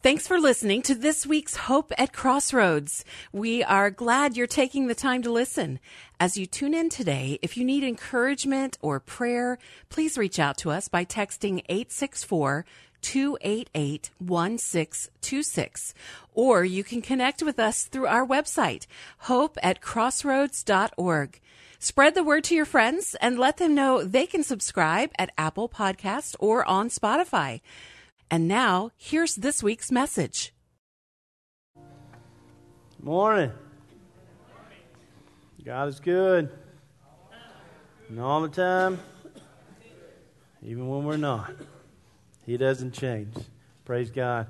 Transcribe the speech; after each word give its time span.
Thanks 0.00 0.28
for 0.28 0.38
listening 0.38 0.82
to 0.82 0.94
this 0.94 1.26
week's 1.26 1.56
Hope 1.56 1.90
at 1.98 2.12
Crossroads. 2.12 3.04
We 3.32 3.64
are 3.64 3.90
glad 3.90 4.36
you're 4.36 4.46
taking 4.46 4.86
the 4.86 4.94
time 4.94 5.22
to 5.22 5.32
listen. 5.32 5.80
As 6.20 6.36
you 6.36 6.46
tune 6.46 6.72
in 6.72 6.88
today, 6.88 7.40
if 7.42 7.56
you 7.56 7.64
need 7.64 7.82
encouragement 7.82 8.78
or 8.80 9.00
prayer, 9.00 9.58
please 9.88 10.16
reach 10.16 10.38
out 10.38 10.56
to 10.58 10.70
us 10.70 10.86
by 10.86 11.04
texting 11.04 11.64
864 11.68 12.64
288 13.02 14.10
1626. 14.18 15.94
Or 16.32 16.64
you 16.64 16.84
can 16.84 17.02
connect 17.02 17.42
with 17.42 17.58
us 17.58 17.82
through 17.86 18.06
our 18.06 18.24
website, 18.24 18.86
hope 19.18 19.58
at 19.64 19.80
crossroads.org. 19.80 21.40
Spread 21.80 22.14
the 22.14 22.22
word 22.22 22.44
to 22.44 22.54
your 22.54 22.64
friends 22.64 23.16
and 23.20 23.36
let 23.36 23.56
them 23.56 23.74
know 23.74 24.04
they 24.04 24.26
can 24.26 24.44
subscribe 24.44 25.10
at 25.18 25.32
Apple 25.36 25.68
Podcast 25.68 26.36
or 26.38 26.64
on 26.66 26.88
Spotify. 26.88 27.60
And 28.30 28.46
now, 28.46 28.90
here's 28.96 29.34
this 29.36 29.62
week's 29.62 29.90
message. 29.90 30.52
Morning. 33.02 33.52
God 35.64 35.88
is 35.88 36.00
good. 36.00 36.50
And 38.08 38.20
all 38.20 38.42
the 38.42 38.48
time, 38.48 39.00
even 40.62 40.88
when 40.88 41.04
we're 41.04 41.16
not. 41.16 41.52
He 42.44 42.56
doesn't 42.56 42.92
change. 42.92 43.34
Praise 43.84 44.10
God. 44.10 44.46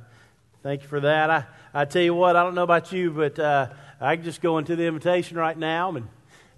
Thank 0.63 0.83
you 0.83 0.89
for 0.89 1.01
that. 1.01 1.31
I, 1.31 1.45
I 1.73 1.85
tell 1.85 2.03
you 2.03 2.15
what, 2.15 2.35
I 2.35 2.43
don't 2.43 2.57
know 2.57 2.65
about 2.65 2.91
you, 2.91 3.13
but 3.13 3.39
uh, 3.39 3.69
I 4.01 4.17
can 4.17 4.25
just 4.25 4.41
go 4.41 4.59
into 4.59 4.75
the 4.75 4.87
invitation 4.87 5.37
right 5.37 5.57
now 5.57 5.95
and 5.95 6.09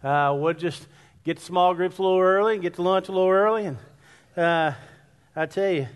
uh, 0.03 0.35
we'll 0.39 0.55
just 0.55 0.87
get 1.25 1.37
to 1.37 1.43
small 1.43 1.75
groups 1.75 1.99
a 1.99 2.03
little 2.03 2.19
early 2.19 2.55
and 2.55 2.63
get 2.63 2.75
to 2.75 2.83
lunch 2.83 3.09
a 3.09 3.13
little 3.13 3.29
early. 3.29 3.67
And 3.67 3.79
uh, 4.37 4.73
I 5.37 5.47
tell 5.47 5.71
you, 5.71 5.87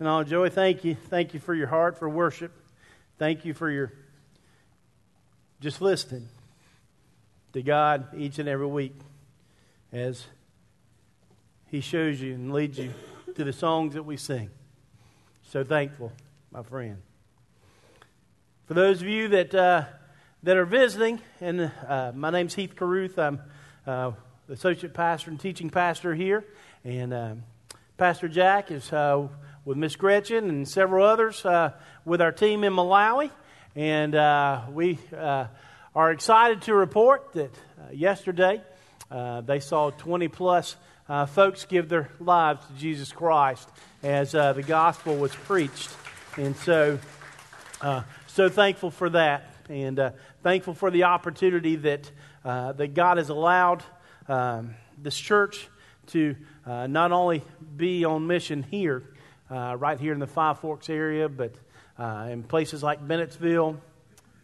and 0.00 0.08
all 0.08 0.24
Joey, 0.24 0.48
thank 0.48 0.82
you. 0.82 0.94
Thank 0.94 1.34
you 1.34 1.40
for 1.40 1.54
your 1.54 1.66
heart 1.66 1.98
for 1.98 2.08
worship. 2.08 2.52
Thank 3.18 3.44
you 3.44 3.52
for 3.52 3.70
your 3.70 3.92
just 5.60 5.82
listening 5.82 6.26
to 7.52 7.62
God 7.62 8.06
each 8.16 8.38
and 8.38 8.48
every 8.48 8.66
week 8.66 8.94
as 9.92 10.24
He 11.66 11.82
shows 11.82 12.18
you 12.18 12.32
and 12.32 12.50
leads 12.50 12.78
you 12.78 12.94
to 13.34 13.44
the 13.44 13.52
songs 13.52 13.92
that 13.92 14.04
we 14.04 14.16
sing. 14.16 14.48
So 15.42 15.62
thankful, 15.62 16.12
my 16.50 16.62
friend. 16.62 16.96
For 18.66 18.72
those 18.72 19.02
of 19.02 19.06
you 19.06 19.28
that 19.28 19.54
uh, 19.54 19.84
that 20.44 20.56
are 20.56 20.64
visiting, 20.64 21.20
and 21.42 21.70
uh, 21.86 22.12
my 22.14 22.30
name's 22.30 22.54
Heath 22.54 22.74
Caruth. 22.74 23.18
I'm 23.18 23.42
uh, 23.86 24.12
the 24.46 24.54
associate 24.54 24.94
pastor 24.94 25.30
and 25.30 25.38
teaching 25.38 25.68
pastor 25.68 26.14
here, 26.14 26.46
and 26.84 27.12
um, 27.12 27.42
Pastor 27.98 28.28
Jack 28.28 28.70
is 28.70 28.90
uh, 28.94 29.28
with 29.64 29.76
Miss 29.76 29.94
Gretchen 29.94 30.48
and 30.48 30.66
several 30.66 31.04
others 31.04 31.44
uh, 31.44 31.72
with 32.04 32.22
our 32.22 32.32
team 32.32 32.64
in 32.64 32.72
Malawi. 32.72 33.30
And 33.76 34.14
uh, 34.14 34.62
we 34.70 34.98
uh, 35.16 35.46
are 35.94 36.10
excited 36.10 36.62
to 36.62 36.74
report 36.74 37.32
that 37.34 37.54
uh, 37.78 37.92
yesterday 37.92 38.62
uh, 39.10 39.42
they 39.42 39.60
saw 39.60 39.90
20 39.90 40.28
plus 40.28 40.76
folks 41.28 41.64
give 41.64 41.88
their 41.88 42.08
lives 42.20 42.64
to 42.66 42.72
Jesus 42.74 43.12
Christ 43.12 43.68
as 44.02 44.32
the 44.32 44.64
gospel 44.66 45.16
was 45.16 45.34
preached. 45.34 45.90
And 46.36 46.56
so, 46.56 47.00
so 48.28 48.48
thankful 48.48 48.92
for 48.92 49.10
that. 49.10 49.52
And 49.68 50.12
thankful 50.44 50.74
for 50.74 50.90
the 50.90 51.04
opportunity 51.04 51.74
that, 51.76 52.10
that 52.44 52.94
God 52.94 53.16
has 53.16 53.28
allowed 53.28 53.82
um, 54.28 54.76
this 54.96 55.18
church 55.18 55.68
to 56.08 56.36
not 56.64 57.10
only 57.10 57.42
be 57.76 58.04
on 58.04 58.28
mission 58.28 58.62
here, 58.62 59.02
uh, 59.50 59.76
right 59.78 59.98
here 59.98 60.12
in 60.12 60.20
the 60.20 60.26
Five 60.26 60.60
Forks 60.60 60.88
area, 60.88 61.28
but 61.28 61.54
uh, 61.98 62.28
in 62.30 62.42
places 62.42 62.82
like 62.82 63.06
Bennettsville, 63.06 63.76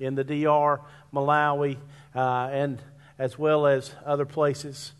in 0.00 0.14
the 0.14 0.24
DR, 0.24 0.80
Malawi, 1.12 1.76
uh, 2.14 2.48
and 2.50 2.82
as 3.18 3.38
well 3.38 3.66
as 3.66 3.94
other 4.04 4.26
places. 4.26 4.92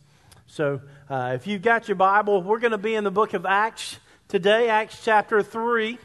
So, 0.47 0.81
uh, 1.11 1.33
if 1.35 1.47
you've 1.47 1.63
got 1.63 1.89
your 1.89 1.97
Bible, 1.97 2.43
we're 2.43 2.61
going 2.61 2.73
to 2.73 2.79
be 2.79 2.95
in 2.95 3.05
the 3.05 3.11
book 3.11 3.35
of 3.35 3.45
Acts 3.45 3.99
today, 4.29 4.69
Acts 4.69 5.05
chapter 5.05 5.43
3. 5.43 5.99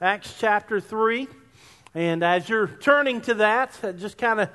Acts 0.00 0.34
chapter 0.38 0.80
3. 0.80 1.28
And 1.94 2.24
as 2.24 2.48
you're 2.48 2.66
turning 2.66 3.20
to 3.22 3.34
that, 3.34 3.78
uh, 3.82 3.92
just 3.92 4.16
kind 4.16 4.40
of 4.40 4.48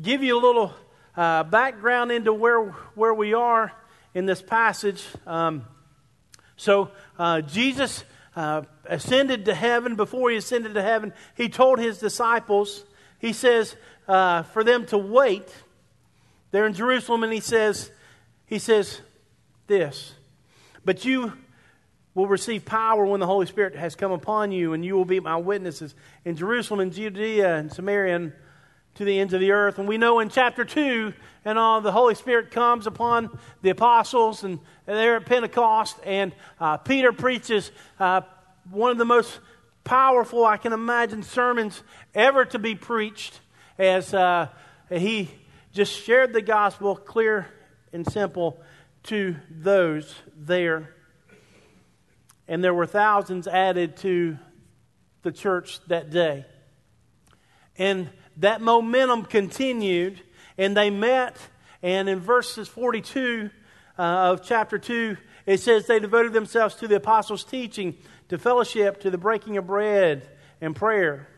give 0.00 0.22
you 0.22 0.38
a 0.38 0.40
little 0.40 0.72
uh, 1.16 1.44
background 1.44 2.10
into 2.10 2.32
where, 2.32 2.62
where 2.94 3.12
we 3.12 3.34
are 3.34 3.72
in 4.14 4.24
this 4.24 4.40
passage. 4.40 5.04
Um, 5.26 5.66
so, 6.56 6.90
uh, 7.18 7.42
Jesus 7.42 8.04
uh, 8.36 8.62
ascended 8.84 9.46
to 9.46 9.54
heaven. 9.54 9.96
Before 9.96 10.30
he 10.30 10.36
ascended 10.36 10.74
to 10.74 10.82
heaven, 10.82 11.12
he 11.34 11.48
told 11.48 11.80
his 11.80 11.98
disciples, 11.98 12.84
he 13.18 13.32
says, 13.32 13.74
uh, 14.06 14.42
for 14.44 14.62
them 14.62 14.86
to 14.86 14.98
wait 14.98 15.52
They're 16.50 16.66
in 16.66 16.74
Jerusalem, 16.74 17.22
and 17.22 17.32
he 17.32 17.40
says, 17.40 17.90
he 18.46 18.58
says 18.58 19.00
this, 19.66 20.14
but 20.84 21.04
you 21.04 21.32
will 22.14 22.26
receive 22.26 22.64
power 22.64 23.04
when 23.04 23.20
the 23.20 23.26
Holy 23.26 23.46
Spirit 23.46 23.76
has 23.76 23.94
come 23.94 24.12
upon 24.12 24.52
you, 24.52 24.72
and 24.72 24.84
you 24.84 24.94
will 24.94 25.04
be 25.04 25.20
my 25.20 25.36
witnesses 25.36 25.94
in 26.24 26.36
Jerusalem 26.36 26.80
and 26.80 26.92
Judea 26.92 27.56
and 27.56 27.70
Samaria 27.72 28.16
and 28.16 28.32
to 28.96 29.04
the 29.04 29.18
ends 29.20 29.32
of 29.32 29.40
the 29.40 29.52
earth. 29.52 29.78
And 29.78 29.86
we 29.86 29.98
know 29.98 30.20
in 30.20 30.28
chapter 30.28 30.64
2 30.64 31.12
and 31.44 31.58
all, 31.58 31.80
the 31.80 31.92
Holy 31.92 32.14
Spirit 32.14 32.50
comes 32.50 32.86
upon 32.86 33.38
the 33.62 33.70
apostles, 33.70 34.42
and 34.42 34.58
they're 34.84 35.16
at 35.16 35.26
Pentecost, 35.26 35.96
and 36.04 36.34
uh, 36.60 36.78
Peter 36.78 37.12
preaches 37.12 37.70
uh, 38.00 38.22
one 38.70 38.90
of 38.90 38.98
the 38.98 39.04
most 39.04 39.38
powerful, 39.84 40.44
I 40.44 40.56
can 40.56 40.72
imagine, 40.72 41.22
sermons 41.22 41.82
ever 42.14 42.44
to 42.46 42.58
be 42.58 42.74
preached 42.74 43.38
as 43.78 44.12
uh, 44.12 44.48
he 44.90 45.30
just 45.72 45.92
shared 45.92 46.32
the 46.32 46.42
gospel 46.42 46.96
clear 46.96 47.46
and 47.92 48.10
simple 48.10 48.60
to 49.04 49.36
those 49.50 50.14
there. 50.36 50.94
And 52.48 52.64
there 52.64 52.74
were 52.74 52.86
thousands 52.86 53.46
added 53.46 53.98
to 53.98 54.38
the 55.22 55.32
church 55.32 55.80
that 55.88 56.10
day. 56.10 56.46
And 57.78 58.10
that 58.38 58.60
momentum 58.60 59.24
continued, 59.24 60.20
and 60.58 60.76
they 60.76 60.90
met. 60.90 61.36
And 61.82 62.08
in 62.08 62.20
verses 62.20 62.68
42 62.68 63.50
uh, 63.98 64.02
of 64.02 64.44
chapter 64.44 64.78
2, 64.78 65.16
it 65.46 65.60
says 65.60 65.86
they 65.86 66.00
devoted 66.00 66.32
themselves 66.32 66.74
to 66.76 66.88
the 66.88 66.96
apostles' 66.96 67.44
teaching, 67.44 67.96
to 68.28 68.38
fellowship, 68.38 69.00
to 69.00 69.10
the 69.10 69.18
breaking 69.18 69.56
of 69.56 69.66
bread, 69.66 70.28
and 70.60 70.74
prayer. 70.74 71.28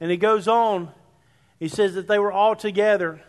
And 0.00 0.10
he 0.10 0.16
goes 0.16 0.48
on, 0.48 0.90
he 1.58 1.68
says 1.68 1.94
that 1.94 2.08
they 2.08 2.18
were 2.18 2.32
all 2.32 2.54
together. 2.54 3.20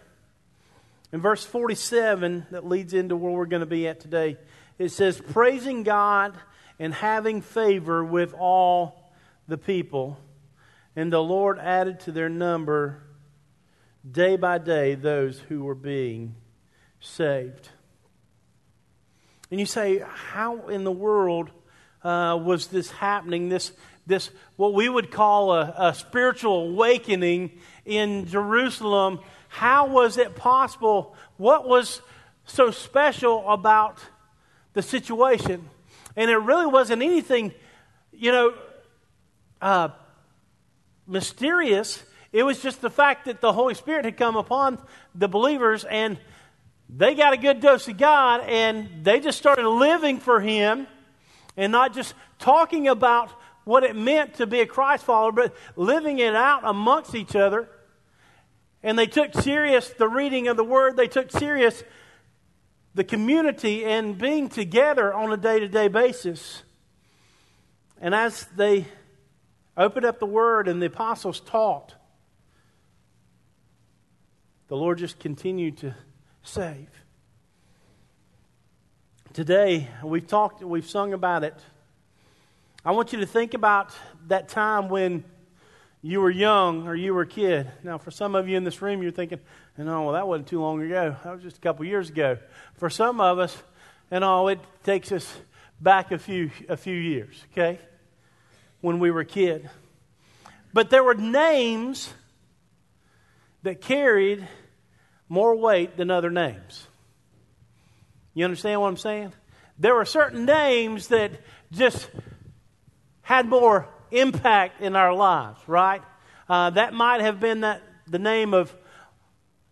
In 1.12 1.22
verse 1.22 1.46
47, 1.46 2.48
that 2.52 2.68
leads 2.68 2.94
into 2.94 3.16
where 3.16 3.32
we're 3.32 3.46
going 3.46 3.60
to 3.60 3.66
be 3.66 3.88
at 3.88 4.00
today, 4.00 4.38
it 4.80 4.90
says, 4.90 5.22
praising 5.22 5.84
God 5.84 6.36
and 6.80 6.94
having 6.94 7.42
favor 7.42 8.04
with 8.04 8.34
all 8.34 9.14
the 9.48 9.58
people. 9.58 10.18
And 10.96 11.12
the 11.12 11.24
Lord 11.24 11.60
added 11.60 12.00
to 12.02 12.12
their 12.12 12.30
number 12.30 13.04
day 14.10 14.36
by 14.36 14.58
day 14.58 14.96
those 14.96 15.40
who 15.40 15.64
were 15.64 15.76
being 15.76 16.36
saved. 17.00 17.70
And 19.50 19.60
you 19.60 19.66
say, 19.66 20.04
how 20.08 20.68
in 20.68 20.84
the 20.84 20.92
world 20.92 21.52
uh, 22.04 22.40
was 22.44 22.68
this 22.68 22.92
happening? 22.92 23.50
This, 23.50 23.72
this, 24.06 24.30
what 24.56 24.74
we 24.74 24.90
would 24.90 25.12
call 25.12 25.54
a, 25.54 25.74
a 25.78 25.94
spiritual 25.94 26.70
awakening 26.70 27.52
in 27.86 28.26
Jerusalem. 28.26 29.20
How 29.48 29.88
was 29.88 30.18
it 30.18 30.36
possible? 30.36 31.16
What 31.38 31.68
was 31.68 32.02
so 32.46 32.72
special 32.72 33.48
about 33.50 34.00
the 34.74 34.82
situation? 34.82 35.70
And 36.16 36.30
it 36.30 36.38
really 36.38 36.68
wasn't 36.68 37.02
anything, 37.02 37.54
you 38.12 38.32
know, 38.32 38.54
uh, 39.62 39.90
mysterious. 41.08 42.04
It 42.32 42.44
was 42.44 42.62
just 42.62 42.82
the 42.82 42.90
fact 42.90 43.26
that 43.26 43.42
the 43.42 43.54
Holy 43.54 43.74
Spirit 43.74 44.06
had 44.06 44.18
come 44.18 44.36
upon 44.36 44.80
the 45.14 45.28
believers 45.28 45.84
and 45.84 46.18
they 46.90 47.16
got 47.16 47.34
a 47.34 47.38
good 47.38 47.60
dose 47.60 47.88
of 47.88 47.98
God 47.98 48.42
and 48.42 49.04
they 49.04 49.20
just 49.20 49.38
started 49.38 49.68
living 49.68 50.20
for 50.20 50.40
Him 50.40 50.88
and 51.58 51.72
not 51.72 51.94
just 51.94 52.14
talking 52.40 52.88
about 52.88 53.30
what 53.64 53.84
it 53.84 53.96
meant 53.96 54.36
to 54.36 54.48
be 54.48 54.60
a 54.60 54.66
Christ 54.66 55.06
follower, 55.06 55.32
but 55.32 55.56
living 55.76 56.20
it 56.20 56.36
out 56.36 56.62
amongst 56.64 57.16
each 57.16 57.36
other. 57.36 57.70
And 58.82 59.00
they 59.00 59.06
took 59.08 59.34
serious 59.34 59.90
the 59.90 60.10
reading 60.10 60.48
of 60.48 60.58
the 60.58 60.64
Word, 60.64 60.98
they 60.98 61.08
took 61.08 61.32
serious 61.32 61.84
the 62.96 63.04
community 63.04 63.86
and 63.86 64.18
being 64.18 64.50
together 64.50 65.14
on 65.14 65.32
a 65.32 65.38
day 65.38 65.60
to 65.60 65.68
day 65.68 65.88
basis. 65.88 66.64
And 68.00 68.14
as 68.14 68.46
they 68.56 68.86
opened 69.78 70.06
up 70.06 70.20
the 70.20 70.26
Word 70.26 70.68
and 70.68 70.82
the 70.82 70.88
apostles 70.88 71.40
taught, 71.40 71.96
the 74.68 74.76
Lord 74.76 74.98
just 74.98 75.20
continued 75.20 75.78
to 75.80 75.96
save. 76.44 76.90
Today, 79.34 79.88
we've 80.04 80.28
talked, 80.28 80.64
we've 80.64 80.88
sung 80.88 81.14
about 81.14 81.44
it. 81.44 81.56
I 82.86 82.92
want 82.92 83.14
you 83.14 83.20
to 83.20 83.26
think 83.26 83.54
about 83.54 83.92
that 84.28 84.50
time 84.50 84.90
when 84.90 85.24
you 86.02 86.20
were 86.22 86.30
young 86.30 86.88
or 86.88 86.96
you 86.96 87.14
were 87.14 87.22
a 87.22 87.28
kid. 87.28 87.72
Now, 87.84 87.98
for 87.98 88.12
some 88.12 88.36
of 88.36 88.48
you 88.48 88.58
in 88.58 88.64
this 88.64 88.82
room, 88.82 89.02
you're 89.02 89.12
thinking, 89.12 89.40
and 89.78 89.90
oh, 89.90 90.04
well, 90.04 90.14
that 90.14 90.28
wasn't 90.28 90.48
too 90.50 90.60
long 90.60 90.82
ago. 90.82 91.16
That 91.24 91.34
was 91.34 91.42
just 91.42 91.58
a 91.58 91.62
couple 91.62 91.86
years 91.86 92.10
ago. 92.10 92.38
For 92.76 92.90
some 92.90 93.22
of 93.22 93.40
us, 93.40 93.58
and 94.12 94.24
all, 94.24 94.50
it 94.50 94.60
takes 94.84 95.12
us 95.12 95.34
back 95.80 96.12
a 96.12 96.20
few, 96.20 96.52
a 96.70 96.78
few 96.78 96.96
years, 96.96 97.44
okay? 97.52 97.80
When 98.84 99.00
we 99.00 99.12
were 99.12 99.22
a 99.22 99.26
kid. 99.26 99.70
But 100.74 100.90
there 100.90 101.06
were 101.06 101.14
names 101.14 102.14
that 103.62 103.80
carried 103.80 104.46
more 105.30 105.56
weight 105.56 105.96
than 105.96 106.12
other 106.12 106.30
names. 106.30 106.86
You 108.34 108.44
understand 108.44 108.82
what 108.82 108.90
I'm 108.90 108.98
saying? 108.98 109.32
There 109.80 109.96
were 109.96 110.04
certain 110.04 110.44
names 110.44 111.08
that 111.08 111.32
just 111.72 112.10
had 113.22 113.48
more 113.48 113.88
impact 114.12 114.82
in 114.82 114.98
our 114.98 115.14
lives, 115.14 115.62
right? 115.66 116.02
Uh, 116.50 116.72
that 116.72 116.94
might 116.94 117.22
have 117.22 117.40
been 117.40 117.62
that 117.62 117.82
the 118.06 118.20
name 118.20 118.54
of 118.54 118.76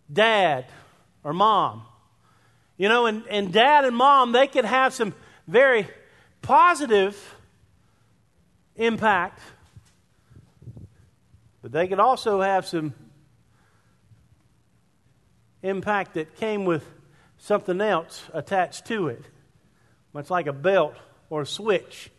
dad 0.09 0.67
or 1.21 1.33
mom. 1.33 1.83
You 2.77 2.87
know, 2.87 3.07
and, 3.07 3.25
and 3.29 3.51
dad 3.51 3.83
and 3.83 3.93
mom, 3.93 4.31
they 4.31 4.47
could 4.47 4.63
have 4.63 4.93
some 4.93 5.13
very 5.49 5.89
positive 6.41 7.35
impact, 8.75 9.39
but 11.61 11.71
they 11.71 11.87
could 11.87 11.99
also 11.99 12.41
have 12.41 12.65
some 12.65 12.93
impact 15.63 16.15
that 16.15 16.35
came 16.37 16.65
with 16.65 16.83
something 17.37 17.81
else 17.81 18.23
attached 18.33 18.85
to 18.87 19.07
it, 19.07 19.23
much 20.13 20.29
like 20.29 20.47
a 20.47 20.53
belt 20.53 20.95
or 21.29 21.41
a 21.41 21.45
switch 21.45 22.09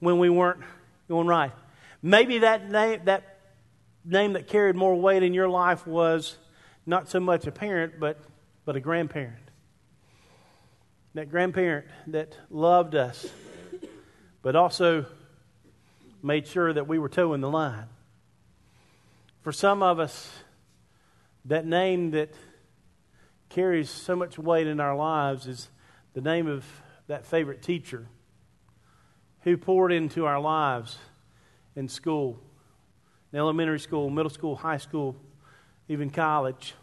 when 0.00 0.18
we 0.18 0.30
weren't 0.30 0.60
going 1.08 1.26
right. 1.26 1.52
Maybe 2.02 2.38
that 2.38 2.70
name, 2.70 3.00
that 3.04 3.38
name 4.04 4.32
that 4.32 4.48
carried 4.48 4.76
more 4.76 4.94
weight 4.94 5.22
in 5.22 5.34
your 5.34 5.48
life 5.48 5.86
was 5.86 6.36
not 6.86 7.08
so 7.08 7.20
much 7.20 7.46
a 7.46 7.52
parent, 7.52 8.00
but, 8.00 8.18
but 8.64 8.76
a 8.76 8.80
grandparent. 8.80 9.36
That 11.14 11.30
grandparent 11.30 11.86
that 12.08 12.36
loved 12.50 12.94
us, 12.94 13.28
but 14.42 14.56
also 14.56 15.06
made 16.22 16.46
sure 16.46 16.72
that 16.72 16.86
we 16.86 16.98
were 16.98 17.08
toeing 17.08 17.40
the 17.40 17.50
line. 17.50 17.86
For 19.42 19.52
some 19.52 19.82
of 19.82 19.98
us, 19.98 20.30
that 21.46 21.66
name 21.66 22.10
that 22.10 22.34
carries 23.48 23.88
so 23.88 24.14
much 24.14 24.38
weight 24.38 24.66
in 24.66 24.80
our 24.80 24.94
lives 24.94 25.46
is 25.46 25.70
the 26.14 26.20
name 26.20 26.46
of 26.46 26.64
that 27.06 27.26
favorite 27.26 27.62
teacher 27.62 28.06
who 29.42 29.56
poured 29.56 29.92
into 29.92 30.26
our 30.26 30.40
lives 30.40 30.98
in 31.74 31.88
school, 31.88 32.38
in 33.32 33.38
elementary 33.38 33.80
school, 33.80 34.10
middle 34.10 34.30
school, 34.30 34.56
high 34.56 34.76
school, 34.76 35.16
even 35.88 36.10
college. 36.10 36.74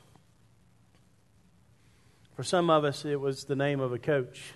For 2.35 2.43
some 2.43 2.69
of 2.69 2.83
us, 2.83 3.05
it 3.05 3.19
was 3.19 3.45
the 3.45 3.55
name 3.55 3.79
of 3.79 3.93
a 3.93 3.99
coach 3.99 4.53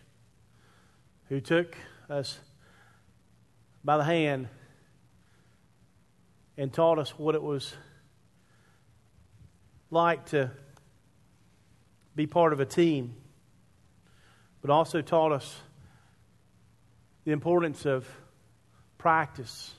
who 1.29 1.39
took 1.39 1.77
us 2.09 2.39
by 3.83 3.97
the 3.97 4.03
hand 4.03 4.49
and 6.57 6.71
taught 6.71 6.99
us 6.99 7.11
what 7.17 7.35
it 7.35 7.41
was 7.41 7.73
like 9.89 10.25
to 10.27 10.51
be 12.15 12.27
part 12.27 12.53
of 12.53 12.59
a 12.59 12.65
team, 12.65 13.15
but 14.61 14.69
also 14.69 15.01
taught 15.01 15.31
us 15.31 15.59
the 17.25 17.31
importance 17.31 17.85
of 17.85 18.07
practice 18.97 19.73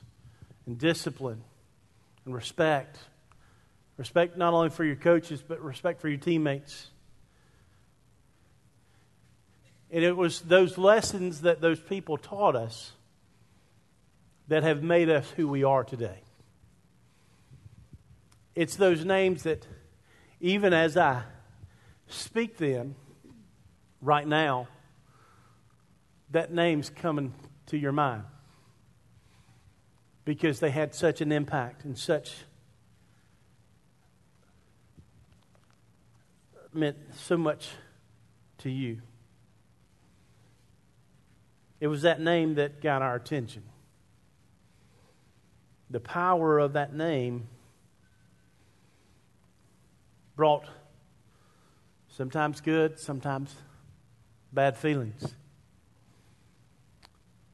and 0.67 0.79
discipline 0.79 1.43
and 2.25 2.35
respect. 2.35 2.99
Respect 3.97 4.37
not 4.37 4.55
only 4.55 4.71
for 4.71 4.85
your 4.85 4.97
coaches, 4.97 5.43
but 5.47 5.61
respect 5.63 6.01
for 6.01 6.09
your 6.09 6.19
teammates. 6.19 6.89
And 9.91 10.03
it 10.03 10.17
was 10.17 10.41
those 10.41 10.79
lessons 10.79 11.43
that 11.43 11.61
those 11.61 11.79
people 11.79 12.17
taught 12.17 12.57
us 12.57 12.93
that 14.49 14.63
have 14.63 14.83
made 14.83 15.11
us 15.11 15.31
who 15.31 15.47
we 15.47 15.65
are 15.65 15.85
today. 15.85 16.23
It's 18.55 18.77
those 18.77 19.05
names 19.05 19.45
that, 19.45 19.67
even 20.41 20.73
as 20.73 20.97
I 20.97 21.23
speak 22.07 22.59
them 22.59 22.97
right 24.01 24.27
now, 24.27 24.69
that 26.31 26.53
name's 26.53 26.91
coming 26.91 27.35
to 27.67 27.79
your 27.79 27.93
mind 27.93 28.25
because 30.25 30.61
they 30.61 30.71
had 30.71 30.95
such 30.95 31.21
an 31.21 31.33
impact 31.33 31.85
and 31.85 31.99
such 31.99 32.45
meant 36.73 36.97
so 37.15 37.37
much 37.37 37.71
to 38.59 38.71
you. 38.71 39.01
It 41.81 41.89
was 41.89 42.03
that 42.03 42.21
name 42.21 42.55
that 42.55 42.81
got 42.81 43.03
our 43.03 43.17
attention. 43.17 43.65
The 45.91 46.01
power 46.01 46.59
of 46.59 46.75
that 46.75 46.95
name 46.95 47.49
brought 50.43 50.67
sometimes 52.09 52.61
good, 52.61 52.99
sometimes 52.99 53.55
bad 54.53 54.77
feelings. 54.77 55.37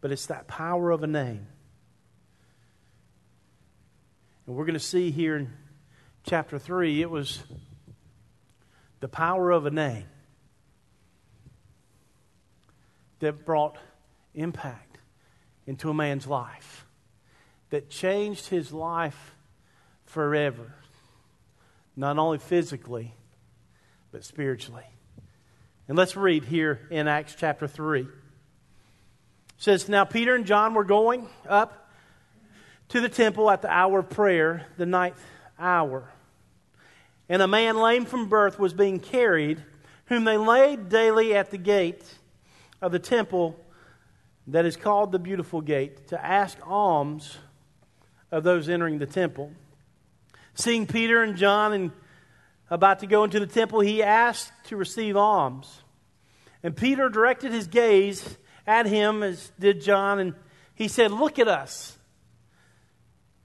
But 0.00 0.10
it's 0.10 0.24
that 0.24 0.48
power 0.48 0.90
of 0.90 1.02
a 1.02 1.06
name. 1.06 1.46
And 4.46 4.56
we're 4.56 4.64
going 4.64 4.72
to 4.72 4.80
see 4.80 5.10
here 5.10 5.36
in 5.36 5.52
chapter 6.24 6.58
3, 6.58 7.02
it 7.02 7.10
was 7.10 7.42
the 9.00 9.08
power 9.08 9.50
of 9.50 9.66
a 9.66 9.70
name 9.70 10.06
that 13.18 13.44
brought 13.44 13.76
impact 14.34 14.96
into 15.66 15.90
a 15.90 15.94
man's 15.94 16.26
life, 16.26 16.86
that 17.68 17.90
changed 17.90 18.46
his 18.46 18.72
life 18.72 19.34
forever, 20.06 20.74
not 21.98 22.16
only 22.16 22.38
physically, 22.38 23.12
but 24.12 24.24
spiritually. 24.24 24.86
And 25.88 25.98
let's 25.98 26.16
read 26.16 26.44
here 26.44 26.80
in 26.90 27.08
Acts 27.08 27.34
chapter 27.36 27.66
3 27.66 28.06
says, 29.58 29.88
Now 29.88 30.04
Peter 30.04 30.36
and 30.36 30.46
John 30.46 30.74
were 30.74 30.84
going 30.84 31.28
up 31.48 31.90
to 32.90 33.00
the 33.00 33.08
temple 33.08 33.50
at 33.50 33.62
the 33.62 33.70
hour 33.70 33.98
of 33.98 34.10
prayer, 34.10 34.64
the 34.76 34.86
ninth 34.86 35.20
hour. 35.58 36.08
And 37.28 37.42
a 37.42 37.48
man 37.48 37.76
lame 37.76 38.06
from 38.06 38.28
birth 38.28 38.60
was 38.60 38.72
being 38.72 39.00
carried, 39.00 39.62
whom 40.06 40.22
they 40.24 40.36
laid 40.36 40.88
daily 40.88 41.34
at 41.34 41.50
the 41.50 41.58
gate 41.58 42.04
of 42.80 42.92
the 42.92 43.00
temple 43.00 43.58
that 44.46 44.64
is 44.64 44.76
called 44.76 45.10
the 45.10 45.18
Beautiful 45.18 45.60
Gate, 45.60 46.06
to 46.08 46.24
ask 46.24 46.56
alms 46.64 47.36
of 48.30 48.44
those 48.44 48.68
entering 48.68 48.98
the 48.98 49.06
temple. 49.06 49.50
Seeing 50.58 50.88
Peter 50.88 51.22
and 51.22 51.36
John 51.36 51.72
and 51.72 51.92
about 52.68 52.98
to 52.98 53.06
go 53.06 53.22
into 53.22 53.38
the 53.38 53.46
temple, 53.46 53.78
he 53.78 54.02
asked 54.02 54.52
to 54.64 54.76
receive 54.76 55.16
alms. 55.16 55.82
And 56.64 56.76
Peter 56.76 57.08
directed 57.08 57.52
his 57.52 57.68
gaze 57.68 58.36
at 58.66 58.84
him 58.84 59.22
as 59.22 59.52
did 59.60 59.80
John, 59.80 60.18
and 60.18 60.34
he 60.74 60.88
said, 60.88 61.12
Look 61.12 61.38
at 61.38 61.46
us. 61.46 61.96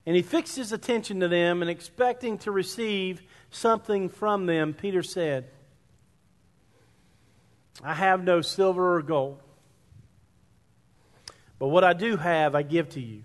And 0.08 0.16
he 0.16 0.24
fixed 0.24 0.56
his 0.56 0.72
attention 0.72 1.20
to 1.20 1.28
them, 1.28 1.62
and 1.62 1.70
expecting 1.70 2.40
to 2.40 2.52
receive 2.52 3.22
something 3.52 4.10
from 4.10 4.48
them, 4.48 4.74
Peter 4.74 5.04
said, 5.04 5.52
I 7.84 7.94
have 7.94 8.24
no 8.24 8.42
silver 8.42 8.96
or 8.96 9.04
gold, 9.04 9.40
but 11.60 11.68
what 11.68 11.84
I 11.84 11.94
do 11.94 12.18
have, 12.18 12.56
I 12.56 12.64
give 12.64 12.90
to 12.90 13.00
you. 13.00 13.24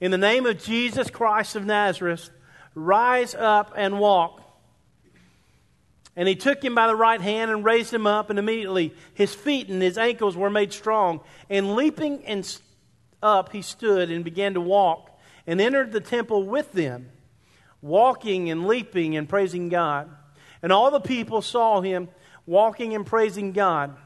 In 0.00 0.10
the 0.10 0.18
name 0.18 0.44
of 0.44 0.60
Jesus 0.60 1.08
Christ 1.08 1.54
of 1.54 1.64
Nazareth, 1.64 2.30
rise 2.74 3.34
up 3.34 3.72
and 3.76 3.98
walk. 3.98 4.40
And 6.16 6.28
he 6.28 6.36
took 6.36 6.62
him 6.62 6.74
by 6.74 6.86
the 6.86 6.96
right 6.96 7.20
hand 7.20 7.50
and 7.50 7.64
raised 7.64 7.92
him 7.92 8.06
up, 8.06 8.30
and 8.30 8.38
immediately 8.38 8.94
his 9.14 9.34
feet 9.34 9.68
and 9.68 9.82
his 9.82 9.98
ankles 9.98 10.36
were 10.36 10.50
made 10.50 10.72
strong. 10.72 11.20
And 11.50 11.74
leaping 11.74 12.24
and 12.24 12.60
up, 13.22 13.52
he 13.52 13.62
stood 13.62 14.10
and 14.10 14.24
began 14.24 14.54
to 14.54 14.60
walk, 14.60 15.10
and 15.46 15.60
entered 15.60 15.92
the 15.92 16.00
temple 16.00 16.44
with 16.44 16.72
them, 16.72 17.10
walking 17.82 18.50
and 18.50 18.66
leaping 18.66 19.16
and 19.16 19.28
praising 19.28 19.68
God. 19.68 20.08
And 20.62 20.72
all 20.72 20.90
the 20.90 21.00
people 21.00 21.42
saw 21.42 21.80
him 21.80 22.08
walking 22.46 22.94
and 22.94 23.04
praising 23.04 23.52
God, 23.52 23.96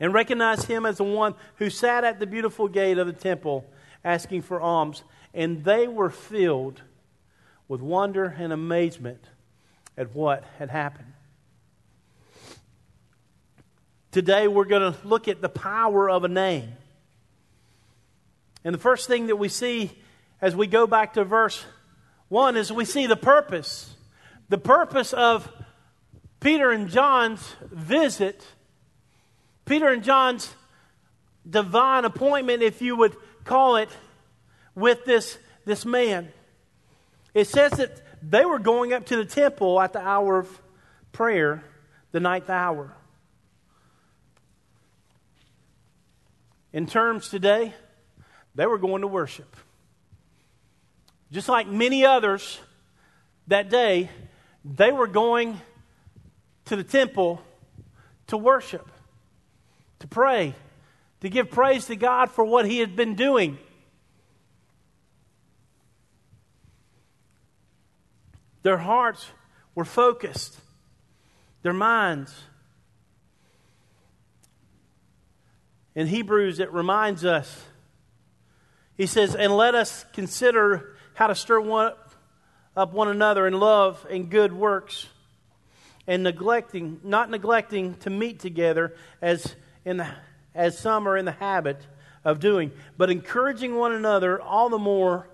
and 0.00 0.12
recognized 0.12 0.64
him 0.64 0.84
as 0.84 0.96
the 0.96 1.04
one 1.04 1.34
who 1.56 1.70
sat 1.70 2.02
at 2.02 2.18
the 2.18 2.26
beautiful 2.26 2.66
gate 2.66 2.98
of 2.98 3.06
the 3.06 3.12
temple 3.12 3.64
asking 4.02 4.42
for 4.42 4.60
alms. 4.60 5.04
And 5.32 5.62
they 5.64 5.86
were 5.86 6.10
filled 6.10 6.82
with 7.72 7.80
wonder 7.80 8.36
and 8.38 8.52
amazement 8.52 9.24
at 9.96 10.14
what 10.14 10.44
had 10.58 10.68
happened. 10.68 11.10
Today 14.10 14.46
we're 14.46 14.66
going 14.66 14.92
to 14.92 14.98
look 15.08 15.26
at 15.26 15.40
the 15.40 15.48
power 15.48 16.10
of 16.10 16.22
a 16.22 16.28
name. 16.28 16.74
And 18.62 18.74
the 18.74 18.78
first 18.78 19.08
thing 19.08 19.28
that 19.28 19.36
we 19.36 19.48
see 19.48 19.90
as 20.42 20.54
we 20.54 20.66
go 20.66 20.86
back 20.86 21.14
to 21.14 21.24
verse 21.24 21.64
1 22.28 22.58
is 22.58 22.70
we 22.70 22.84
see 22.84 23.06
the 23.06 23.16
purpose. 23.16 23.96
The 24.50 24.58
purpose 24.58 25.14
of 25.14 25.50
Peter 26.40 26.72
and 26.72 26.90
John's 26.90 27.54
visit, 27.70 28.44
Peter 29.64 29.88
and 29.88 30.04
John's 30.04 30.54
divine 31.48 32.04
appointment, 32.04 32.62
if 32.62 32.82
you 32.82 32.96
would 32.96 33.16
call 33.46 33.76
it, 33.76 33.88
with 34.74 35.06
this, 35.06 35.38
this 35.64 35.86
man. 35.86 36.28
It 37.34 37.46
says 37.46 37.72
that 37.72 38.02
they 38.22 38.44
were 38.44 38.58
going 38.58 38.92
up 38.92 39.06
to 39.06 39.16
the 39.16 39.24
temple 39.24 39.80
at 39.80 39.92
the 39.92 40.00
hour 40.00 40.38
of 40.38 40.60
prayer, 41.12 41.64
the 42.12 42.20
ninth 42.20 42.50
hour. 42.50 42.94
In 46.72 46.86
terms 46.86 47.28
today, 47.28 47.74
they 48.54 48.66
were 48.66 48.78
going 48.78 49.02
to 49.02 49.08
worship. 49.08 49.56
Just 51.30 51.48
like 51.48 51.66
many 51.66 52.04
others 52.04 52.60
that 53.48 53.70
day, 53.70 54.10
they 54.64 54.92
were 54.92 55.06
going 55.06 55.60
to 56.66 56.76
the 56.76 56.84
temple 56.84 57.42
to 58.28 58.36
worship, 58.36 58.86
to 59.98 60.06
pray, 60.06 60.54
to 61.20 61.28
give 61.28 61.50
praise 61.50 61.86
to 61.86 61.96
God 61.96 62.30
for 62.30 62.44
what 62.44 62.66
He 62.66 62.78
had 62.78 62.96
been 62.96 63.14
doing. 63.14 63.58
Their 68.62 68.78
hearts 68.78 69.26
were 69.74 69.84
focused, 69.84 70.58
their 71.62 71.72
minds. 71.72 72.34
In 75.94 76.06
Hebrews, 76.06 76.60
it 76.60 76.72
reminds 76.72 77.24
us, 77.24 77.64
he 78.96 79.06
says, 79.06 79.34
and 79.34 79.56
let 79.56 79.74
us 79.74 80.04
consider 80.12 80.96
how 81.14 81.26
to 81.26 81.34
stir 81.34 81.60
one, 81.60 81.92
up 82.76 82.92
one 82.92 83.08
another 83.08 83.46
in 83.46 83.54
love 83.54 84.06
and 84.10 84.30
good 84.30 84.52
works, 84.52 85.08
and 86.06 86.22
neglecting, 86.22 87.00
not 87.02 87.30
neglecting 87.30 87.94
to 87.96 88.10
meet 88.10 88.38
together 88.40 88.94
as, 89.20 89.54
in 89.84 89.98
the, 89.98 90.08
as 90.54 90.78
some 90.78 91.06
are 91.06 91.16
in 91.16 91.24
the 91.24 91.32
habit 91.32 91.86
of 92.24 92.40
doing, 92.40 92.70
but 92.96 93.10
encouraging 93.10 93.74
one 93.74 93.92
another 93.92 94.40
all 94.40 94.68
the 94.68 94.78
more 94.78 95.28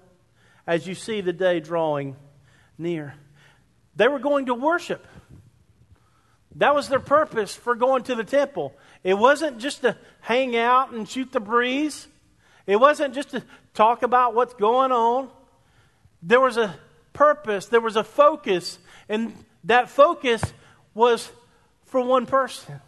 as 0.67 0.87
you 0.87 0.95
see 0.95 1.21
the 1.21 1.33
day 1.33 1.61
drawing 1.61 2.17
near. 2.79 3.15
They 3.97 4.09
were 4.09 4.19
going 4.21 4.47
to 4.47 4.55
worship. 4.55 5.05
That 6.57 6.75
was 6.75 6.89
their 6.89 7.01
purpose 7.01 7.55
for 7.55 7.75
going 7.75 8.05
to 8.05 8.15
the 8.15 8.25
temple. 8.25 8.75
It 9.05 9.15
wasn't 9.15 9.59
just 9.59 9.83
to 9.83 9.97
hang 10.21 10.57
out 10.57 10.93
and 10.93 11.09
shoot 11.09 11.33
the 11.33 11.41
breeze. 11.41 12.07
It 12.67 12.77
wasn't 12.77 13.15
just 13.15 13.31
to 13.31 13.43
talk 13.75 14.03
about 14.03 14.35
what's 14.35 14.55
going 14.55 14.93
on. 14.93 15.31
There 16.23 16.41
was 16.41 16.57
a 16.57 16.75
purpose, 17.13 17.67
there 17.67 17.81
was 17.81 17.97
a 17.97 18.05
focus, 18.05 18.79
and 19.09 19.33
that 19.65 19.89
focus 19.89 20.43
was 20.95 21.31
for 21.87 22.01
one 22.01 22.27
person. 22.27 22.81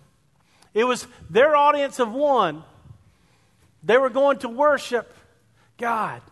It 0.75 0.85
was 0.85 1.07
their 1.29 1.57
audience 1.57 1.99
of 1.99 2.13
one. 2.13 2.63
They 3.83 3.99
were 3.99 4.11
going 4.11 4.39
to 4.39 4.49
worship 4.49 5.15
God. 5.79 6.23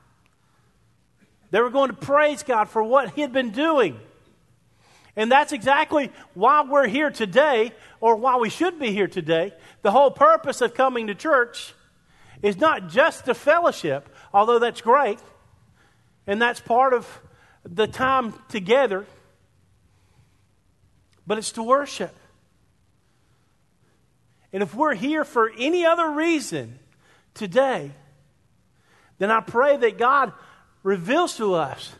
They 1.50 1.60
were 1.60 1.70
going 1.70 1.90
to 1.90 1.96
praise 1.96 2.42
God 2.42 2.68
for 2.68 2.82
what 2.82 3.10
He 3.10 3.20
had 3.20 3.32
been 3.32 3.50
doing. 3.50 3.98
And 5.16 5.32
that's 5.32 5.52
exactly 5.52 6.12
why 6.34 6.62
we're 6.62 6.86
here 6.86 7.10
today, 7.10 7.72
or 8.00 8.16
why 8.16 8.36
we 8.36 8.50
should 8.50 8.78
be 8.78 8.92
here 8.92 9.08
today. 9.08 9.52
The 9.82 9.90
whole 9.90 10.10
purpose 10.10 10.60
of 10.60 10.74
coming 10.74 11.08
to 11.08 11.14
church 11.14 11.74
is 12.42 12.56
not 12.56 12.88
just 12.88 13.24
the 13.24 13.34
fellowship, 13.34 14.08
although 14.32 14.60
that's 14.60 14.80
great, 14.80 15.18
and 16.26 16.40
that's 16.40 16.60
part 16.60 16.92
of 16.92 17.20
the 17.64 17.86
time 17.86 18.34
together, 18.48 19.06
but 21.26 21.38
it's 21.38 21.52
to 21.52 21.62
worship. 21.62 22.14
And 24.52 24.62
if 24.62 24.74
we're 24.74 24.94
here 24.94 25.24
for 25.24 25.50
any 25.58 25.84
other 25.84 26.10
reason 26.10 26.78
today, 27.34 27.90
then 29.18 29.30
I 29.30 29.40
pray 29.40 29.76
that 29.76 29.98
God 29.98 30.32
reveals 30.82 31.36
to 31.36 31.54
us 31.54 31.94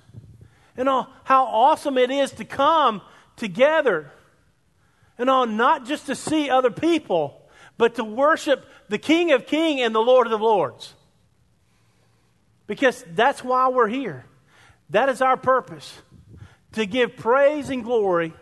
you 0.78 0.84
know, 0.84 1.08
how 1.24 1.44
awesome 1.46 1.98
it 1.98 2.10
is 2.10 2.30
to 2.30 2.44
come 2.44 3.02
together. 3.36 4.12
and 5.18 5.26
know, 5.26 5.44
not 5.44 5.84
just 5.84 6.06
to 6.06 6.14
see 6.14 6.48
other 6.48 6.70
people, 6.70 7.42
but 7.76 7.96
to 7.96 8.04
worship 8.04 8.64
the 8.88 8.96
King 8.96 9.32
of 9.32 9.44
Kings 9.44 9.80
and 9.82 9.92
the 9.92 10.00
Lord 10.00 10.28
of 10.28 10.30
the 10.30 10.38
Lords. 10.38 10.94
Because 12.68 13.04
that's 13.14 13.42
why 13.42 13.68
we're 13.68 13.88
here. 13.88 14.24
That 14.90 15.08
is 15.08 15.20
our 15.20 15.36
purpose 15.36 16.00
to 16.72 16.86
give 16.86 17.16
praise 17.16 17.70
and 17.70 17.82
glory 17.82 18.32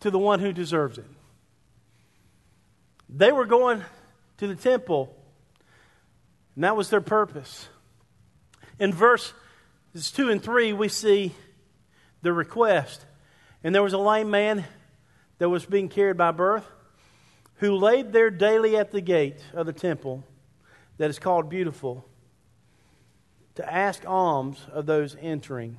to 0.00 0.10
the 0.10 0.18
one 0.18 0.40
who 0.40 0.52
deserves 0.52 0.96
it. 0.96 1.04
They 3.10 3.32
were 3.32 3.44
going 3.44 3.84
to 4.38 4.46
the 4.46 4.54
temple, 4.54 5.14
and 6.54 6.64
that 6.64 6.74
was 6.74 6.88
their 6.88 7.02
purpose. 7.02 7.68
In 8.78 8.92
verses 9.92 10.10
2 10.12 10.30
and 10.30 10.42
3, 10.42 10.72
we 10.72 10.88
see 10.88 11.34
the 12.22 12.32
request. 12.32 13.04
And 13.62 13.74
there 13.74 13.82
was 13.82 13.92
a 13.92 13.98
lame 13.98 14.30
man 14.30 14.64
that 15.38 15.48
was 15.48 15.64
being 15.66 15.88
carried 15.88 16.16
by 16.16 16.30
birth 16.30 16.64
who 17.56 17.76
laid 17.76 18.12
there 18.12 18.30
daily 18.30 18.76
at 18.76 18.90
the 18.90 19.00
gate 19.00 19.40
of 19.52 19.66
the 19.66 19.72
temple 19.72 20.24
that 20.96 21.10
is 21.10 21.18
called 21.18 21.48
Beautiful 21.50 22.06
to 23.56 23.72
ask 23.72 24.06
alms 24.06 24.64
of 24.72 24.86
those 24.86 25.16
entering. 25.20 25.76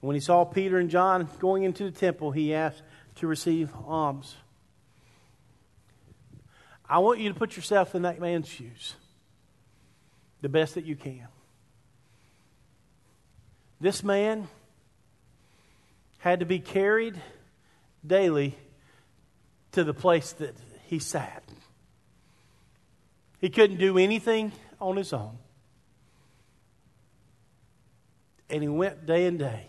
When 0.00 0.14
he 0.14 0.20
saw 0.20 0.44
Peter 0.44 0.78
and 0.78 0.90
John 0.90 1.28
going 1.38 1.62
into 1.64 1.84
the 1.84 1.90
temple, 1.90 2.30
he 2.30 2.54
asked 2.54 2.82
to 3.16 3.26
receive 3.26 3.70
alms. 3.86 4.36
I 6.88 6.98
want 6.98 7.20
you 7.20 7.28
to 7.28 7.38
put 7.38 7.56
yourself 7.56 7.94
in 7.94 8.02
that 8.02 8.20
man's 8.20 8.48
shoes 8.48 8.94
the 10.40 10.48
best 10.48 10.76
that 10.76 10.84
you 10.84 10.96
can. 10.96 11.26
This 13.80 14.02
man 14.02 14.48
had 16.18 16.40
to 16.40 16.46
be 16.46 16.58
carried 16.58 17.20
daily 18.04 18.56
to 19.72 19.84
the 19.84 19.94
place 19.94 20.32
that 20.32 20.56
he 20.86 20.98
sat. 20.98 21.44
He 23.40 23.50
couldn't 23.50 23.78
do 23.78 23.98
anything 23.98 24.52
on 24.80 24.96
his 24.96 25.12
own. 25.12 25.38
And 28.50 28.62
he 28.62 28.68
went 28.68 29.06
day 29.06 29.26
and 29.26 29.38
day, 29.38 29.66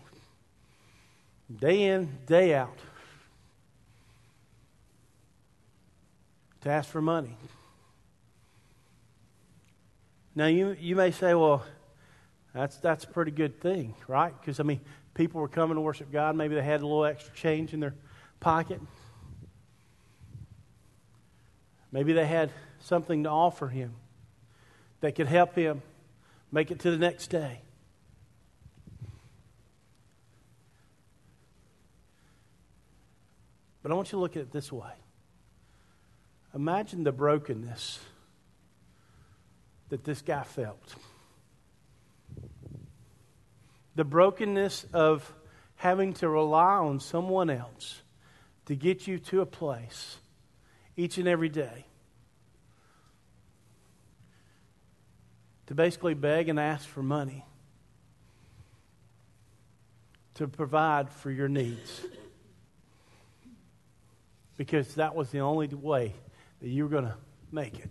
day 1.59 1.83
in, 1.83 2.17
day 2.25 2.55
out, 2.55 2.77
to 6.61 6.69
ask 6.69 6.89
for 6.89 7.01
money. 7.01 7.35
Now, 10.33 10.47
you, 10.47 10.75
you 10.79 10.95
may 10.95 11.11
say, 11.11 11.33
well, 11.33 11.65
that's, 12.53 12.77
that's 12.77 13.03
a 13.03 13.07
pretty 13.07 13.31
good 13.31 13.61
thing, 13.61 13.95
right? 14.07 14.33
Because, 14.39 14.59
I 14.59 14.63
mean, 14.63 14.81
people 15.13 15.39
were 15.41 15.47
coming 15.47 15.75
to 15.75 15.81
worship 15.81 16.11
God. 16.11 16.35
Maybe 16.35 16.55
they 16.55 16.63
had 16.63 16.81
a 16.81 16.87
little 16.87 17.05
extra 17.05 17.33
change 17.35 17.73
in 17.73 17.79
their 17.79 17.93
pocket. 18.39 18.81
Maybe 21.91 22.13
they 22.13 22.25
had 22.25 22.51
something 22.79 23.23
to 23.23 23.29
offer 23.29 23.67
him 23.67 23.93
that 25.01 25.15
could 25.15 25.27
help 25.27 25.55
him 25.55 25.81
make 26.51 26.71
it 26.71 26.79
to 26.79 26.91
the 26.91 26.97
next 26.97 27.27
day. 27.27 27.61
But 33.81 33.91
I 33.91 33.95
want 33.95 34.09
you 34.09 34.17
to 34.17 34.21
look 34.21 34.35
at 34.35 34.41
it 34.41 34.51
this 34.51 34.71
way. 34.71 34.91
Imagine 36.53 37.03
the 37.03 37.11
brokenness 37.11 37.99
that 39.89 40.03
this 40.03 40.21
guy 40.21 40.43
felt 40.43 40.95
the 43.99 44.05
brokenness 44.05 44.85
of 44.93 45.33
having 45.75 46.13
to 46.13 46.29
rely 46.29 46.75
on 46.75 47.01
someone 47.01 47.49
else 47.49 48.01
to 48.65 48.73
get 48.73 49.07
you 49.07 49.19
to 49.19 49.41
a 49.41 49.45
place 49.45 50.19
each 50.95 51.17
and 51.17 51.27
every 51.27 51.49
day. 51.49 51.85
To 55.67 55.75
basically 55.75 56.13
beg 56.13 56.47
and 56.47 56.57
ask 56.57 56.87
for 56.87 57.03
money 57.03 57.43
to 60.35 60.47
provide 60.47 61.09
for 61.09 61.29
your 61.29 61.49
needs. 61.49 62.01
Because 64.55 64.95
that 64.95 65.13
was 65.13 65.29
the 65.31 65.39
only 65.39 65.67
way 65.67 66.13
that 66.61 66.69
you 66.69 66.85
were 66.85 66.89
going 66.89 67.03
to 67.03 67.17
make 67.51 67.77
it. 67.77 67.89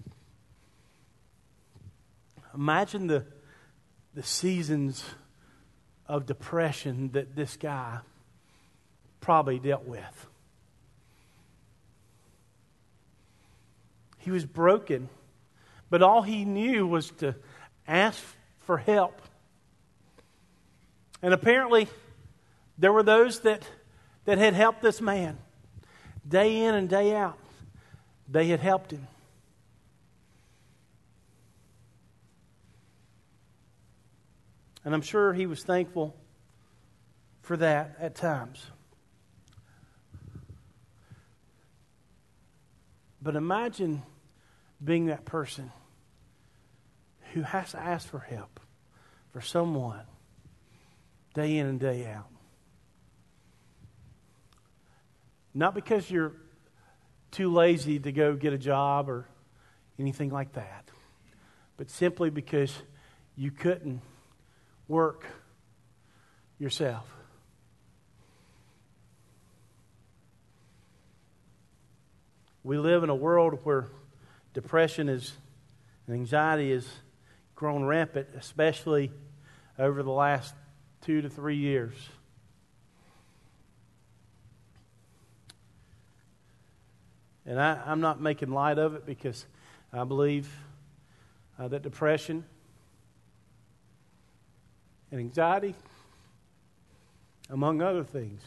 Imagine 2.54 3.08
the, 3.08 3.26
the 4.14 4.22
seasons 4.22 5.04
of 6.08 6.26
depression 6.26 7.10
that 7.12 7.36
this 7.36 7.56
guy 7.56 7.98
probably 9.20 9.58
dealt 9.58 9.84
with. 9.84 10.26
He 14.18 14.30
was 14.30 14.44
broken 14.44 15.08
But 15.90 16.02
all 16.02 16.22
he 16.22 16.44
knew 16.44 16.86
was 16.86 17.10
to 17.18 17.34
ask 17.86 18.22
for 18.60 18.78
help. 18.78 19.20
And 21.22 21.32
apparently, 21.32 21.88
there 22.76 22.92
were 22.92 23.02
those 23.02 23.40
that, 23.40 23.66
that 24.24 24.38
had 24.38 24.54
helped 24.54 24.82
this 24.82 25.00
man 25.00 25.38
day 26.28 26.64
in 26.64 26.74
and 26.74 26.88
day 26.88 27.14
out. 27.14 27.38
They 28.28 28.48
had 28.48 28.60
helped 28.60 28.90
him. 28.90 29.06
And 34.84 34.94
I'm 34.94 35.02
sure 35.02 35.32
he 35.32 35.46
was 35.46 35.62
thankful 35.62 36.16
for 37.42 37.56
that 37.56 37.96
at 38.00 38.14
times. 38.14 38.64
But 43.20 43.36
imagine 43.36 44.02
being 44.82 45.06
that 45.06 45.24
person 45.24 45.72
who 47.32 47.42
has 47.42 47.72
to 47.72 47.80
ask 47.80 48.08
for 48.08 48.20
help 48.20 48.60
for 49.32 49.40
someone 49.40 50.02
day 51.34 51.58
in 51.58 51.66
and 51.66 51.80
day 51.80 52.06
out. 52.06 52.28
Not 55.52 55.74
because 55.74 56.10
you're 56.10 56.32
too 57.30 57.52
lazy 57.52 57.98
to 57.98 58.12
go 58.12 58.34
get 58.34 58.52
a 58.52 58.58
job 58.58 59.10
or 59.10 59.26
anything 59.98 60.30
like 60.30 60.52
that, 60.52 60.88
but 61.76 61.90
simply 61.90 62.30
because 62.30 62.72
you 63.36 63.50
couldn't 63.50 64.00
work 64.88 65.26
yourself. 66.58 67.04
We 72.64 72.78
live 72.78 73.04
in 73.04 73.10
a 73.10 73.14
world 73.14 73.60
where 73.64 73.86
depression 74.52 75.08
is 75.08 75.32
and 76.06 76.16
anxiety 76.16 76.72
has 76.72 76.88
grown 77.54 77.84
rampant, 77.84 78.28
especially 78.36 79.12
over 79.78 80.02
the 80.02 80.10
last 80.10 80.54
two 81.02 81.20
to 81.20 81.28
three 81.28 81.56
years. 81.56 81.92
And 87.44 87.60
I, 87.60 87.80
am 87.86 88.00
not 88.00 88.20
making 88.20 88.50
light 88.50 88.78
of 88.78 88.94
it 88.94 89.06
because 89.06 89.44
I 89.92 90.04
believe 90.04 90.50
uh, 91.58 91.68
that 91.68 91.82
depression 91.82 92.44
and 95.10 95.20
anxiety, 95.20 95.74
among 97.50 97.80
other 97.80 98.04
things, 98.04 98.42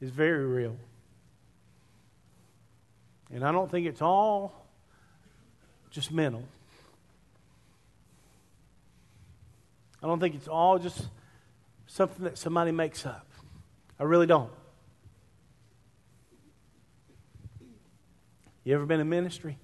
is 0.00 0.10
very 0.10 0.44
real. 0.44 0.76
And 3.32 3.44
I 3.44 3.52
don't 3.52 3.70
think 3.70 3.86
it's 3.86 4.02
all 4.02 4.66
just 5.90 6.12
mental. 6.12 6.44
I 10.02 10.06
don't 10.06 10.20
think 10.20 10.34
it's 10.34 10.48
all 10.48 10.78
just 10.78 11.08
something 11.86 12.24
that 12.24 12.38
somebody 12.38 12.70
makes 12.70 13.06
up. 13.06 13.26
I 13.98 14.04
really 14.04 14.26
don't. 14.26 14.52
You 18.62 18.74
ever 18.74 18.84
been 18.84 19.00
in 19.00 19.08
ministry? 19.08 19.58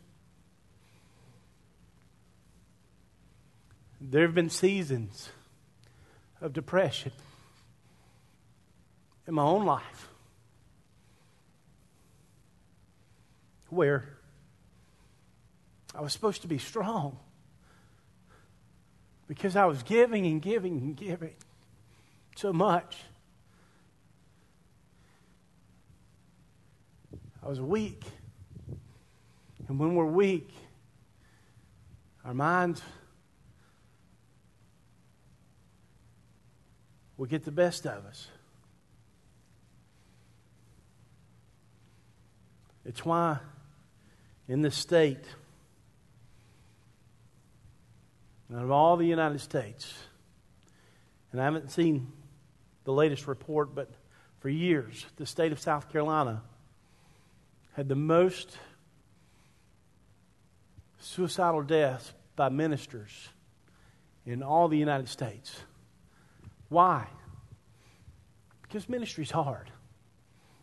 There 4.01 4.23
have 4.23 4.35
been 4.35 4.51
seasons 4.51 5.31
of 6.43 6.53
depression 6.53 7.13
in 9.27 9.35
my 9.35 9.43
own 9.43 9.65
life. 9.65 10.09
where 13.73 14.05
I 15.95 16.03
was 16.03 16.13
supposed 16.13 16.43
to 16.43 16.49
be 16.49 16.59
strong 16.59 17.19
because 19.27 19.57
I 19.57 19.65
was 19.65 19.83
giving 19.83 20.27
and 20.27 20.43
giving 20.43 20.77
and 20.77 20.95
giving 20.95 21.33
so 22.37 22.53
much. 22.53 22.99
I 27.43 27.49
was 27.49 27.63
weak. 27.63 28.05
And 29.69 29.79
when 29.79 29.95
we're 29.95 30.05
weak, 30.05 30.51
our 32.27 32.35
minds 32.35 32.83
will 37.17 37.27
get 37.27 37.45
the 37.45 37.53
best 37.53 37.87
of 37.87 38.05
us. 38.07 38.29
It's 42.85 43.05
why 43.05 43.39
in 44.49 44.63
the 44.63 44.71
state, 44.71 45.25
out 48.55 48.65
of 48.65 48.71
all 48.71 48.97
the 48.97 49.07
United 49.07 49.41
States, 49.41 49.95
and 51.31 51.41
I 51.41 51.45
haven't 51.45 51.71
seen 51.71 52.13
the 52.85 52.93
latest 52.93 53.27
report, 53.27 53.75
but 53.75 53.91
for 54.41 54.49
years, 54.49 55.07
the 55.17 55.27
state 55.27 55.53
of 55.53 55.61
South 55.61 55.91
Carolina 55.91 56.43
had 57.75 57.89
the 57.89 57.95
most 57.95 58.59
suicidal 60.99 61.63
deaths 61.63 62.13
by 62.37 62.49
ministers 62.49 63.29
in 64.27 64.43
all 64.43 64.69
the 64.69 64.77
United 64.77 65.09
States. 65.09 65.63
Why? 66.73 67.07
Because 68.63 68.89
ministry's 68.89 69.31
hard. 69.31 69.71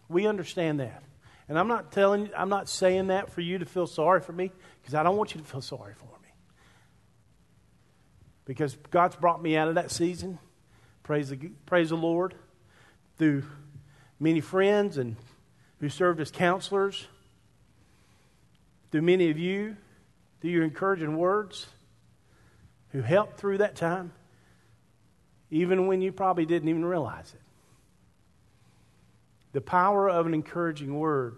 We 0.08 0.26
understand 0.26 0.80
that. 0.80 1.04
And 1.48 1.58
I'm 1.58 1.68
not 1.68 1.92
telling 1.92 2.32
I'm 2.36 2.50
not 2.50 2.68
saying 2.68 3.08
that 3.08 3.32
for 3.32 3.42
you 3.42 3.60
to 3.60 3.66
feel 3.66 3.86
sorry 3.86 4.20
for 4.20 4.34
me 4.34 4.52
because 4.82 4.96
I 4.96 5.04
don't 5.04 5.18
want 5.18 5.36
you 5.36 5.42
to 5.42 5.46
feel 5.46 5.62
sorry 5.62 5.94
for 5.94 6.06
me. 6.24 6.30
Because 8.46 8.76
God's 8.90 9.16
brought 9.16 9.40
me 9.42 9.56
out 9.56 9.68
of 9.68 9.76
that 9.76 9.92
season. 9.92 10.40
Praise 11.04 11.30
the, 11.30 11.38
praise 11.68 11.90
the 11.90 11.98
Lord. 11.98 12.34
Through 13.20 13.44
many 14.20 14.42
friends 14.42 14.98
and 14.98 15.16
who 15.80 15.90
served 15.90 16.20
as 16.20 16.32
counselors. 16.32 17.08
Through 18.92 19.04
many 19.04 19.30
of 19.30 19.38
you, 19.38 19.78
through 20.42 20.50
your 20.50 20.64
encouraging 20.64 21.18
words, 21.18 21.68
who 22.94 23.02
helped 23.04 23.40
through 23.40 23.60
that 23.60 23.76
time, 23.76 24.12
even 25.52 25.88
when 25.88 26.02
you 26.02 26.12
probably 26.12 26.46
didn't 26.46 26.70
even 26.70 26.86
realize 26.86 27.34
it. 27.34 27.42
The 29.52 29.62
power 29.62 30.10
of 30.10 30.28
an 30.28 30.34
encouraging 30.34 30.98
word 30.98 31.38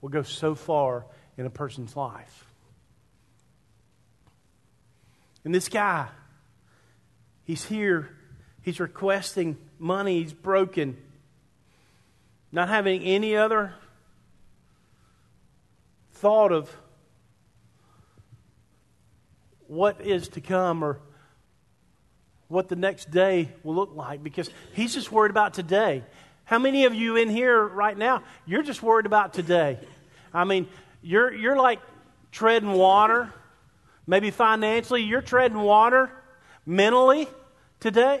will 0.00 0.08
go 0.08 0.22
so 0.22 0.54
far 0.54 1.04
in 1.36 1.44
a 1.44 1.50
person's 1.50 1.94
life. 1.96 2.46
And 5.44 5.54
this 5.54 5.68
guy, 5.68 6.08
he's 7.44 7.64
here, 7.64 8.10
he's 8.62 8.80
requesting 8.80 9.56
money, 9.78 10.22
he's 10.22 10.32
broken, 10.32 10.96
not 12.52 12.68
having 12.68 13.02
any 13.02 13.36
other 13.36 13.74
thought 16.12 16.52
of 16.52 16.74
what 19.66 20.00
is 20.00 20.28
to 20.28 20.40
come 20.40 20.82
or 20.82 21.00
what 22.50 22.68
the 22.68 22.76
next 22.76 23.10
day 23.10 23.48
will 23.62 23.76
look 23.76 23.94
like 23.94 24.22
because 24.22 24.50
he's 24.74 24.92
just 24.92 25.10
worried 25.10 25.30
about 25.30 25.54
today. 25.54 26.02
How 26.44 26.58
many 26.58 26.84
of 26.84 26.94
you 26.94 27.14
in 27.14 27.30
here 27.30 27.64
right 27.64 27.96
now, 27.96 28.24
you're 28.44 28.64
just 28.64 28.82
worried 28.82 29.06
about 29.06 29.32
today? 29.32 29.78
I 30.34 30.42
mean, 30.42 30.68
you're, 31.00 31.32
you're 31.32 31.56
like 31.56 31.78
treading 32.32 32.72
water, 32.72 33.32
maybe 34.04 34.32
financially, 34.32 35.02
you're 35.02 35.22
treading 35.22 35.58
water 35.58 36.10
mentally 36.66 37.28
today. 37.78 38.20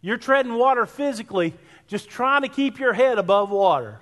You're 0.00 0.18
treading 0.18 0.54
water 0.54 0.86
physically, 0.86 1.54
just 1.86 2.08
trying 2.08 2.42
to 2.42 2.48
keep 2.48 2.80
your 2.80 2.92
head 2.92 3.18
above 3.18 3.50
water 3.50 4.00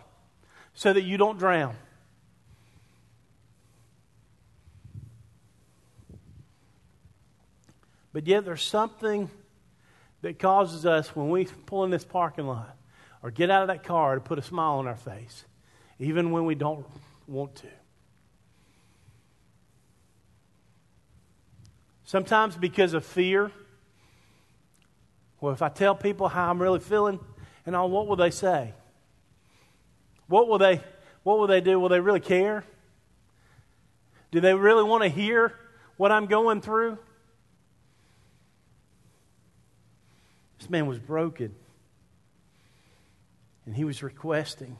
so 0.72 0.90
that 0.90 1.02
you 1.02 1.18
don't 1.18 1.38
drown. 1.38 1.76
But 8.14 8.28
yet, 8.28 8.44
there's 8.44 8.62
something 8.62 9.28
that 10.22 10.38
causes 10.38 10.86
us 10.86 11.16
when 11.16 11.30
we 11.30 11.46
pull 11.66 11.82
in 11.82 11.90
this 11.90 12.04
parking 12.04 12.46
lot 12.46 12.76
or 13.24 13.32
get 13.32 13.50
out 13.50 13.62
of 13.62 13.68
that 13.68 13.82
car 13.82 14.14
to 14.14 14.20
put 14.20 14.38
a 14.38 14.42
smile 14.42 14.78
on 14.78 14.86
our 14.86 14.94
face, 14.94 15.44
even 15.98 16.30
when 16.30 16.44
we 16.44 16.54
don't 16.54 16.86
want 17.26 17.56
to. 17.56 17.66
Sometimes 22.04 22.56
because 22.56 22.94
of 22.94 23.04
fear. 23.04 23.50
Well, 25.40 25.52
if 25.52 25.60
I 25.60 25.68
tell 25.68 25.96
people 25.96 26.28
how 26.28 26.48
I'm 26.48 26.62
really 26.62 26.78
feeling 26.78 27.18
and 27.66 27.74
all, 27.74 27.90
what 27.90 28.06
will 28.06 28.14
they 28.16 28.30
say? 28.30 28.74
What 30.28 30.46
will 30.46 30.58
they 30.58 30.80
what 31.24 31.38
will 31.38 31.48
they 31.48 31.60
do? 31.60 31.80
Will 31.80 31.88
they 31.88 32.00
really 32.00 32.20
care? 32.20 32.64
Do 34.30 34.40
they 34.40 34.54
really 34.54 34.84
want 34.84 35.02
to 35.02 35.08
hear 35.08 35.52
what 35.96 36.12
I'm 36.12 36.26
going 36.26 36.60
through? 36.60 36.98
This 40.64 40.70
man 40.70 40.86
was 40.86 40.98
broken. 40.98 41.54
And 43.66 43.76
he 43.76 43.84
was 43.84 44.02
requesting 44.02 44.78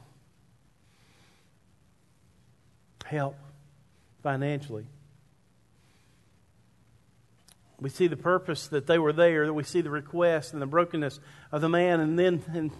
help 3.05 3.35
financially. 4.23 4.87
We 7.79 7.91
see 7.91 8.07
the 8.07 8.17
purpose 8.17 8.67
that 8.69 8.87
they 8.87 8.97
were 8.97 9.13
there, 9.13 9.45
That 9.45 9.53
we 9.53 9.61
see 9.61 9.81
the 9.81 9.91
request 9.91 10.53
and 10.53 10.61
the 10.61 10.65
brokenness 10.65 11.19
of 11.51 11.61
the 11.61 11.69
man. 11.69 11.99
And 11.99 12.17
then 12.17 12.41
in 12.51 12.71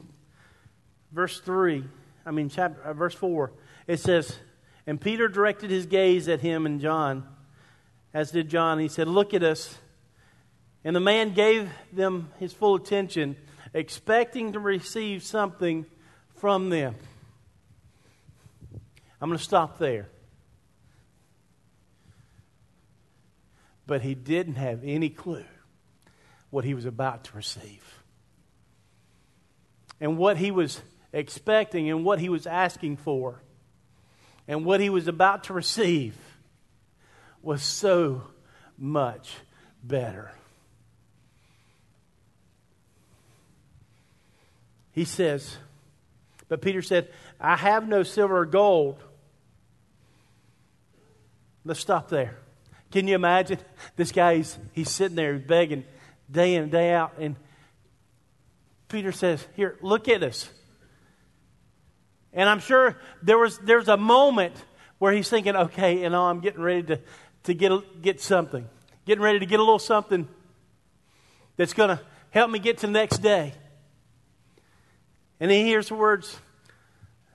verse 1.12 1.40
3, 1.42 1.84
I 2.26 2.32
mean, 2.32 2.50
chapter, 2.50 2.82
uh, 2.82 2.94
verse 2.94 3.14
4, 3.14 3.52
it 3.86 4.00
says, 4.00 4.36
And 4.88 5.00
Peter 5.00 5.28
directed 5.28 5.70
his 5.70 5.86
gaze 5.86 6.28
at 6.28 6.40
him 6.40 6.66
and 6.66 6.82
John, 6.82 7.28
as 8.16 8.32
did 8.32 8.50
John. 8.50 8.80
He 8.80 8.88
said, 8.88 9.08
Look 9.08 9.36
at 9.36 9.44
us. 9.44 9.78
And 10.86 10.96
the 10.96 11.02
man 11.02 11.34
gave 11.34 11.70
them 11.92 12.30
his 12.40 12.54
full 12.54 12.76
attention, 12.76 13.36
expecting 13.74 14.54
to 14.54 14.60
receive 14.60 15.24
something 15.24 15.88
from 16.36 16.70
them. 16.70 16.96
I'm 19.20 19.30
going 19.30 19.40
to 19.40 19.44
stop 19.44 19.80
there. 19.80 20.08
But 23.88 24.02
he 24.02 24.14
didn't 24.14 24.56
have 24.56 24.82
any 24.84 25.10
clue 25.10 25.46
what 26.52 26.64
he 26.66 26.76
was 26.76 26.86
about 26.86 27.24
to 27.26 27.36
receive. 27.36 27.84
And 30.00 30.20
what 30.20 30.38
he 30.38 30.52
was 30.52 30.80
expecting 31.12 31.90
and 31.90 32.06
what 32.06 32.20
he 32.20 32.30
was 32.30 32.46
asking 32.46 32.98
for 32.98 33.42
and 34.48 34.66
what 34.66 34.80
he 34.80 34.90
was 34.90 35.08
about 35.08 35.46
to 35.46 35.54
receive 35.54 36.16
was 37.42 37.64
so 37.64 38.22
much 38.78 39.34
better. 39.84 40.32
He 44.96 45.04
says, 45.04 45.58
but 46.48 46.62
Peter 46.62 46.82
said, 46.82 47.10
I 47.38 47.58
have 47.58 47.86
no 47.86 48.04
silver 48.04 48.40
or 48.40 48.46
gold. 48.46 49.04
Let's 51.66 51.82
stop 51.82 52.08
there. 52.08 52.38
Can 52.92 53.06
you 53.06 53.16
imagine? 53.16 53.60
This 53.98 54.14
guy, 54.14 54.38
he's, 54.38 54.58
he's 54.72 54.90
sitting 54.90 55.18
there 55.18 55.38
begging 55.38 55.84
day 56.32 56.56
in 56.56 56.64
and 56.64 56.72
day 56.72 56.94
out. 56.94 57.16
And 57.20 57.36
Peter 58.88 59.12
says, 59.12 59.46
Here, 59.58 59.78
look 59.82 60.08
at 60.08 60.24
us. 60.24 60.50
And 62.32 62.48
I'm 62.48 62.60
sure 62.60 62.98
there 63.22 63.38
was 63.38 63.58
there's 63.58 63.90
a 63.90 63.98
moment 63.98 64.56
where 64.98 65.12
he's 65.12 65.28
thinking, 65.30 65.58
okay, 65.58 66.04
you 66.04 66.10
know, 66.10 66.24
I'm 66.24 66.40
getting 66.40 66.62
ready 66.62 66.84
to, 66.84 67.02
to 67.44 67.54
get, 67.54 68.02
get 68.02 68.22
something. 68.22 68.66
Getting 69.06 69.24
ready 69.24 69.40
to 69.40 69.46
get 69.46 69.60
a 69.60 69.64
little 69.64 69.78
something 69.78 70.28
that's 71.58 71.74
going 71.74 71.90
to 71.90 72.02
help 72.30 72.50
me 72.50 72.60
get 72.60 72.78
to 72.78 72.88
the 72.88 72.94
next 72.94 73.18
day. 73.18 73.54
And 75.40 75.52
he 75.52 75.64
hears 75.64 75.90
the 75.90 75.96
words, 75.96 76.38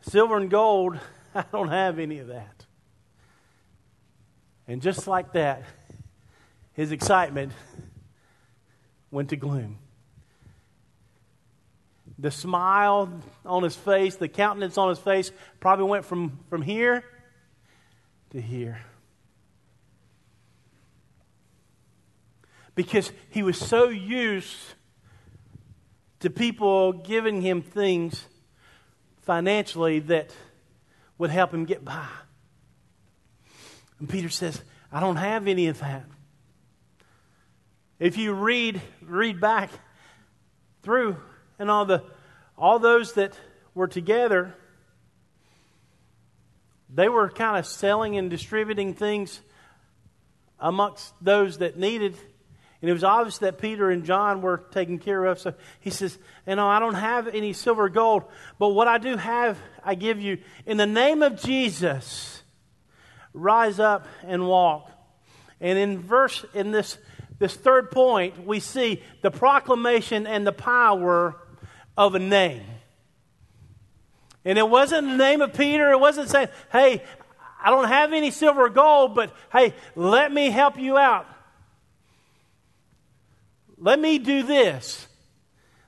silver 0.02 0.36
and 0.36 0.50
gold, 0.50 0.98
I 1.34 1.44
don't 1.52 1.68
have 1.68 1.98
any 1.98 2.18
of 2.18 2.28
that. 2.28 2.66
And 4.66 4.80
just 4.80 5.06
like 5.06 5.32
that, 5.32 5.64
his 6.72 6.92
excitement 6.92 7.52
went 9.10 9.30
to 9.30 9.36
gloom. 9.36 9.78
The 12.18 12.30
smile 12.30 13.10
on 13.44 13.62
his 13.62 13.74
face, 13.74 14.16
the 14.16 14.28
countenance 14.28 14.78
on 14.78 14.90
his 14.90 14.98
face, 14.98 15.32
probably 15.58 15.86
went 15.86 16.04
from, 16.04 16.38
from 16.48 16.62
here 16.62 17.04
to 18.30 18.40
here. 18.40 18.80
Because 22.74 23.10
he 23.30 23.42
was 23.42 23.58
so 23.58 23.88
used 23.88 24.56
to 26.20 26.30
people 26.30 26.92
giving 26.92 27.40
him 27.40 27.62
things 27.62 28.24
financially 29.22 30.00
that 30.00 30.34
would 31.18 31.30
help 31.30 31.52
him 31.52 31.64
get 31.64 31.84
by. 31.84 32.06
And 33.98 34.08
Peter 34.08 34.28
says, 34.28 34.62
I 34.90 35.00
don't 35.00 35.16
have 35.16 35.46
any 35.46 35.68
of 35.68 35.78
that. 35.80 36.04
If 37.98 38.16
you 38.16 38.32
read 38.32 38.80
read 39.02 39.40
back 39.40 39.70
through 40.82 41.16
and 41.58 41.70
all 41.70 41.84
the 41.84 42.02
all 42.56 42.78
those 42.78 43.12
that 43.14 43.38
were 43.74 43.88
together, 43.88 44.54
they 46.88 47.08
were 47.08 47.28
kind 47.28 47.58
of 47.58 47.66
selling 47.66 48.16
and 48.16 48.30
distributing 48.30 48.94
things 48.94 49.40
amongst 50.58 51.12
those 51.20 51.58
that 51.58 51.78
needed 51.78 52.16
and 52.80 52.88
it 52.88 52.92
was 52.92 53.04
obvious 53.04 53.38
that 53.38 53.58
Peter 53.58 53.90
and 53.90 54.04
John 54.04 54.40
were 54.40 54.58
taken 54.70 54.98
care 54.98 55.26
of. 55.26 55.38
So 55.38 55.52
he 55.80 55.90
says, 55.90 56.16
You 56.46 56.56
know, 56.56 56.66
I 56.66 56.78
don't 56.78 56.94
have 56.94 57.28
any 57.28 57.52
silver 57.52 57.84
or 57.84 57.88
gold, 57.90 58.24
but 58.58 58.68
what 58.68 58.88
I 58.88 58.98
do 58.98 59.16
have, 59.16 59.58
I 59.84 59.94
give 59.94 60.20
you. 60.20 60.38
In 60.64 60.78
the 60.78 60.86
name 60.86 61.22
of 61.22 61.40
Jesus, 61.40 62.42
rise 63.34 63.78
up 63.78 64.06
and 64.22 64.46
walk. 64.46 64.90
And 65.60 65.78
in 65.78 66.00
verse, 66.00 66.44
in 66.54 66.70
this, 66.70 66.96
this 67.38 67.54
third 67.54 67.90
point, 67.90 68.46
we 68.46 68.60
see 68.60 69.02
the 69.20 69.30
proclamation 69.30 70.26
and 70.26 70.46
the 70.46 70.52
power 70.52 71.36
of 71.98 72.14
a 72.14 72.18
name. 72.18 72.62
And 74.42 74.58
it 74.58 74.66
wasn't 74.66 75.06
the 75.06 75.16
name 75.16 75.42
of 75.42 75.52
Peter. 75.52 75.90
It 75.90 76.00
wasn't 76.00 76.30
saying, 76.30 76.48
hey, 76.72 77.02
I 77.62 77.68
don't 77.68 77.88
have 77.88 78.14
any 78.14 78.30
silver 78.30 78.64
or 78.64 78.70
gold, 78.70 79.14
but 79.14 79.34
hey, 79.52 79.74
let 79.94 80.32
me 80.32 80.48
help 80.48 80.78
you 80.78 80.96
out. 80.96 81.26
Let 83.80 83.98
me 83.98 84.18
do 84.18 84.42
this. 84.42 85.08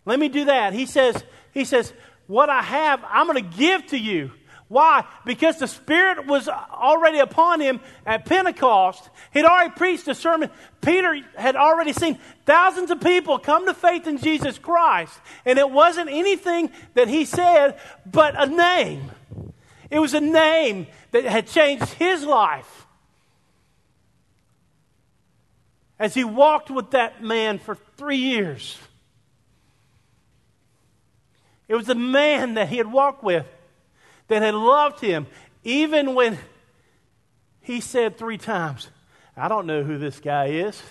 Let 0.05 0.19
me 0.19 0.29
do 0.29 0.47
that. 0.47 0.73
He 0.73 0.87
says, 0.87 1.23
he 1.53 1.65
says, 1.65 1.93
what 2.27 2.49
I 2.49 2.63
have, 2.63 3.05
I'm 3.07 3.27
going 3.27 3.43
to 3.43 3.57
give 3.57 3.87
to 3.89 3.99
you. 3.99 4.33
Why? 4.69 5.05
Because 5.27 5.59
the 5.59 5.69
Spirit 5.69 6.27
was 6.27 6.49
already 6.49 7.19
upon 7.19 7.61
him 7.61 7.81
at 8.07 8.25
Pentecost. 8.25 9.11
He'd 9.35 9.45
already 9.45 9.75
preached 9.75 10.09
a 10.09 10.15
sermon. 10.15 10.49
Peter 10.81 11.21
had 11.37 11.57
already 11.57 11.93
seen 11.93 12.19
thousands 12.47 12.91
of 12.91 12.99
people 13.03 13.39
come 13.39 13.67
to 13.67 13.75
faith 13.75 14.07
in 14.07 14.17
Jesus 14.17 14.59
Christ. 14.59 15.13
And 15.45 15.59
it 15.59 15.71
wasn't 15.71 16.09
anything 16.09 16.71
that 16.95 17.09
he 17.09 17.27
said, 17.27 17.79
but 18.11 18.35
a 18.43 18.47
name. 18.47 19.11
It 19.91 19.99
was 19.99 20.15
a 20.15 20.23
name 20.23 20.87
that 21.11 21.25
had 21.27 21.49
changed 21.49 21.85
his 21.85 22.25
life. 22.25 22.87
As 26.03 26.15
he 26.15 26.25
walked 26.25 26.69
with 26.69 26.91
that 26.91 27.23
man 27.23 27.61
for 27.61 27.77
three 27.97 28.17
years. 28.17 28.77
It 31.69 31.77
was 31.77 31.89
a 31.89 31.95
man 31.95 32.55
that 32.55 32.69
he 32.69 32.77
had 32.77 32.91
walked 32.91 33.23
with 33.23 33.47
that 34.27 34.43
had 34.43 34.53
loved 34.53 34.99
him, 34.99 35.29
even 35.63 36.17
when 36.17 36.39
he 37.61 37.81
said 37.81 38.19
three 38.19 38.37
times, 38.37 38.91
I 39.37 39.47
don't 39.47 39.65
know 39.65 39.85
who 39.85 39.97
this 39.97 40.19
guy 40.19 40.47
is. 40.47 40.83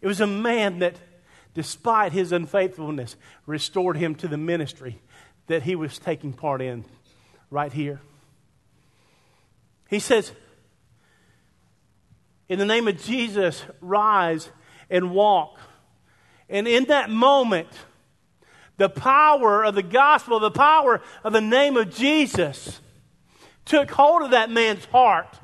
It 0.00 0.06
was 0.06 0.20
a 0.20 0.28
man 0.28 0.78
that, 0.78 0.94
despite 1.54 2.12
his 2.12 2.30
unfaithfulness, 2.30 3.16
restored 3.46 3.96
him 3.96 4.14
to 4.14 4.28
the 4.28 4.36
ministry 4.36 5.00
that 5.48 5.64
he 5.64 5.74
was 5.74 5.98
taking 5.98 6.32
part 6.32 6.62
in 6.62 6.84
right 7.50 7.72
here. 7.72 8.00
He 9.90 9.98
says, 9.98 10.30
in 12.48 12.58
the 12.58 12.66
name 12.66 12.88
of 12.88 13.02
Jesus, 13.02 13.64
rise 13.80 14.50
and 14.88 15.10
walk. 15.10 15.58
And 16.48 16.68
in 16.68 16.84
that 16.84 17.10
moment, 17.10 17.68
the 18.76 18.88
power 18.88 19.64
of 19.64 19.74
the 19.74 19.82
gospel, 19.82 20.38
the 20.38 20.50
power 20.50 21.00
of 21.24 21.32
the 21.32 21.40
name 21.40 21.76
of 21.76 21.94
Jesus 21.94 22.80
took 23.64 23.90
hold 23.90 24.22
of 24.22 24.30
that 24.30 24.50
man's 24.50 24.84
heart, 24.86 25.38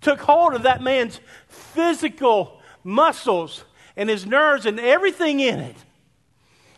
took 0.00 0.20
hold 0.20 0.54
of 0.54 0.62
that 0.64 0.82
man's 0.82 1.20
physical 1.48 2.60
muscles 2.82 3.64
and 3.96 4.08
his 4.08 4.26
nerves 4.26 4.66
and 4.66 4.80
everything 4.80 5.40
in 5.40 5.60
it. 5.60 5.76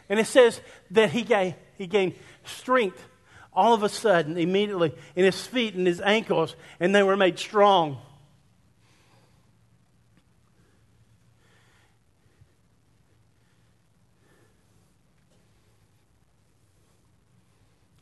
And 0.08 0.20
it 0.20 0.26
says 0.26 0.60
that 0.90 1.10
he 1.10 1.22
gained, 1.22 1.54
he 1.78 1.86
gained 1.86 2.14
strength 2.44 3.02
all 3.54 3.74
of 3.74 3.82
a 3.82 3.88
sudden, 3.88 4.36
immediately, 4.36 4.94
in 5.14 5.24
his 5.24 5.46
feet 5.46 5.74
and 5.74 5.86
his 5.86 6.00
ankles, 6.00 6.56
and 6.80 6.94
they 6.94 7.02
were 7.02 7.16
made 7.16 7.38
strong. 7.38 7.98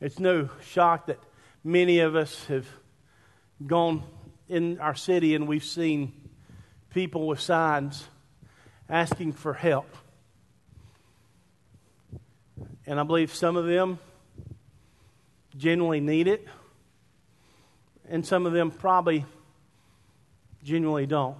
It's 0.00 0.18
no 0.18 0.48
shock 0.62 1.06
that 1.06 1.18
many 1.62 1.98
of 1.98 2.16
us 2.16 2.46
have 2.46 2.66
gone 3.66 4.02
in 4.48 4.78
our 4.78 4.94
city 4.94 5.34
and 5.34 5.46
we've 5.46 5.64
seen 5.64 6.12
people 6.88 7.26
with 7.26 7.40
signs 7.40 8.06
asking 8.88 9.34
for 9.34 9.52
help. 9.52 9.94
And 12.86 12.98
I 12.98 13.02
believe 13.02 13.34
some 13.34 13.56
of 13.56 13.66
them 13.66 13.98
genuinely 15.56 16.00
need 16.00 16.26
it, 16.26 16.46
and 18.08 18.26
some 18.26 18.46
of 18.46 18.52
them 18.52 18.70
probably 18.70 19.26
genuinely 20.64 21.06
don't. 21.06 21.36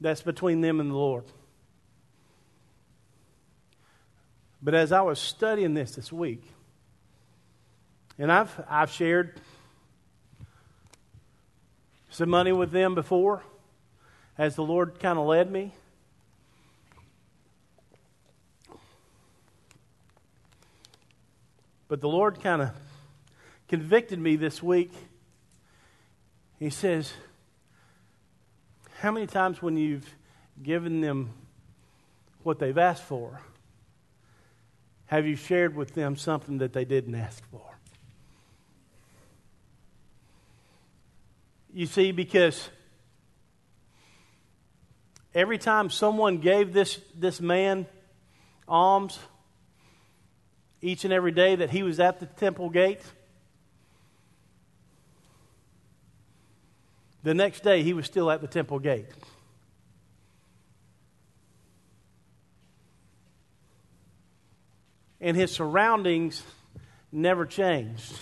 That's 0.00 0.22
between 0.22 0.60
them 0.60 0.80
and 0.80 0.90
the 0.90 0.94
Lord. 0.94 1.24
But 4.64 4.72
as 4.72 4.92
I 4.92 5.02
was 5.02 5.18
studying 5.18 5.74
this 5.74 5.94
this 5.94 6.10
week, 6.10 6.42
and 8.18 8.32
I've, 8.32 8.64
I've 8.66 8.90
shared 8.90 9.38
some 12.08 12.30
money 12.30 12.50
with 12.50 12.70
them 12.70 12.94
before 12.94 13.42
as 14.38 14.56
the 14.56 14.62
Lord 14.62 14.98
kind 14.98 15.18
of 15.18 15.26
led 15.26 15.50
me. 15.50 15.74
But 21.86 22.00
the 22.00 22.08
Lord 22.08 22.40
kind 22.42 22.62
of 22.62 22.70
convicted 23.68 24.18
me 24.18 24.36
this 24.36 24.62
week. 24.62 24.92
He 26.58 26.70
says, 26.70 27.12
How 29.00 29.12
many 29.12 29.26
times 29.26 29.60
when 29.60 29.76
you've 29.76 30.08
given 30.62 31.02
them 31.02 31.34
what 32.42 32.58
they've 32.58 32.78
asked 32.78 33.02
for, 33.02 33.40
have 35.06 35.26
you 35.26 35.36
shared 35.36 35.76
with 35.76 35.94
them 35.94 36.16
something 36.16 36.58
that 36.58 36.72
they 36.72 36.84
didn't 36.84 37.14
ask 37.14 37.42
for? 37.50 37.60
You 41.72 41.86
see, 41.86 42.12
because 42.12 42.70
every 45.34 45.58
time 45.58 45.90
someone 45.90 46.38
gave 46.38 46.72
this, 46.72 47.00
this 47.16 47.40
man 47.40 47.86
alms, 48.68 49.18
each 50.80 51.04
and 51.04 51.12
every 51.12 51.32
day 51.32 51.56
that 51.56 51.70
he 51.70 51.82
was 51.82 51.98
at 51.98 52.20
the 52.20 52.26
temple 52.26 52.70
gate, 52.70 53.00
the 57.24 57.34
next 57.34 57.64
day 57.64 57.82
he 57.82 57.92
was 57.92 58.06
still 58.06 58.30
at 58.30 58.40
the 58.40 58.46
temple 58.46 58.78
gate. 58.78 59.06
And 65.24 65.38
his 65.38 65.50
surroundings 65.50 66.42
never 67.10 67.46
changed. 67.46 68.12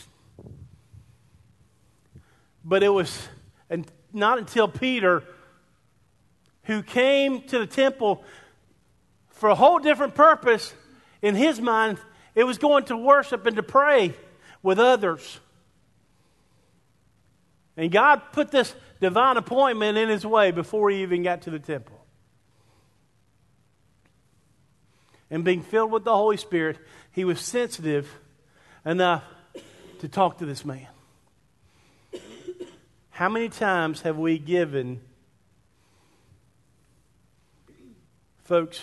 But 2.64 2.84
it 2.84 2.90
was 2.90 3.28
not 4.12 4.38
until 4.38 4.68
Peter, 4.68 5.24
who 6.62 6.84
came 6.84 7.42
to 7.48 7.58
the 7.58 7.66
temple 7.66 8.22
for 9.30 9.48
a 9.48 9.54
whole 9.56 9.80
different 9.80 10.14
purpose, 10.14 10.72
in 11.22 11.34
his 11.34 11.60
mind, 11.60 11.98
it 12.36 12.44
was 12.44 12.58
going 12.58 12.84
to 12.84 12.96
worship 12.96 13.46
and 13.46 13.56
to 13.56 13.64
pray 13.64 14.14
with 14.62 14.78
others. 14.78 15.40
And 17.76 17.90
God 17.90 18.22
put 18.30 18.52
this 18.52 18.76
divine 19.00 19.38
appointment 19.38 19.98
in 19.98 20.08
his 20.08 20.24
way 20.24 20.52
before 20.52 20.90
he 20.90 21.02
even 21.02 21.24
got 21.24 21.42
to 21.42 21.50
the 21.50 21.58
temple. 21.58 22.01
And 25.32 25.44
being 25.44 25.62
filled 25.62 25.90
with 25.90 26.04
the 26.04 26.14
Holy 26.14 26.36
Spirit, 26.36 26.76
he 27.10 27.24
was 27.24 27.40
sensitive 27.40 28.06
enough 28.84 29.24
to 30.00 30.06
talk 30.06 30.38
to 30.38 30.46
this 30.46 30.62
man. 30.62 30.86
How 33.08 33.30
many 33.30 33.48
times 33.48 34.02
have 34.02 34.18
we 34.18 34.38
given 34.38 35.00
folks 38.44 38.82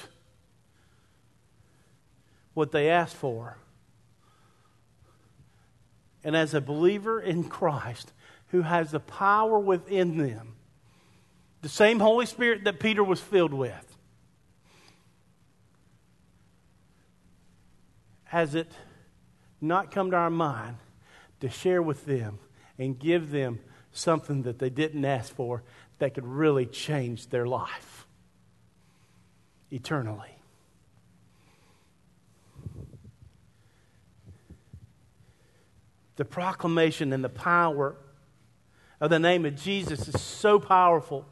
what 2.55 2.71
they 2.71 2.89
asked 2.89 3.15
for? 3.15 3.57
And 6.23 6.35
as 6.35 6.55
a 6.55 6.61
believer 6.61 7.21
in 7.21 7.43
Christ 7.43 8.11
who 8.47 8.63
has 8.63 8.89
the 8.89 8.99
power 8.99 9.59
within 9.59 10.17
them, 10.17 10.55
the 11.61 11.69
same 11.69 11.99
Holy 11.99 12.25
Spirit 12.25 12.63
that 12.63 12.79
Peter 12.79 13.03
was 13.03 13.21
filled 13.21 13.53
with, 13.53 13.88
has 18.29 18.53
it 18.53 18.71
not 19.59 19.89
come 19.89 20.11
to 20.11 20.15
our 20.15 20.29
mind 20.29 20.77
to 21.39 21.49
share 21.49 21.81
with 21.81 22.05
them 22.05 22.37
and 22.77 22.97
give 22.99 23.31
them 23.31 23.59
something 23.91 24.43
that 24.43 24.59
they 24.59 24.69
didn't 24.69 25.03
ask 25.03 25.33
for 25.33 25.63
that 25.97 26.13
could 26.13 26.27
really 26.27 26.67
change 26.67 27.27
their 27.29 27.47
life 27.47 28.05
eternally. 29.71 30.29
The 36.17 36.25
proclamation 36.25 37.11
and 37.13 37.23
the 37.23 37.29
power 37.29 37.95
of 39.01 39.09
the 39.09 39.17
name 39.17 39.43
of 39.43 39.55
Jesus 39.55 40.07
is 40.07 40.21
so 40.21 40.59
powerful. 40.59 41.25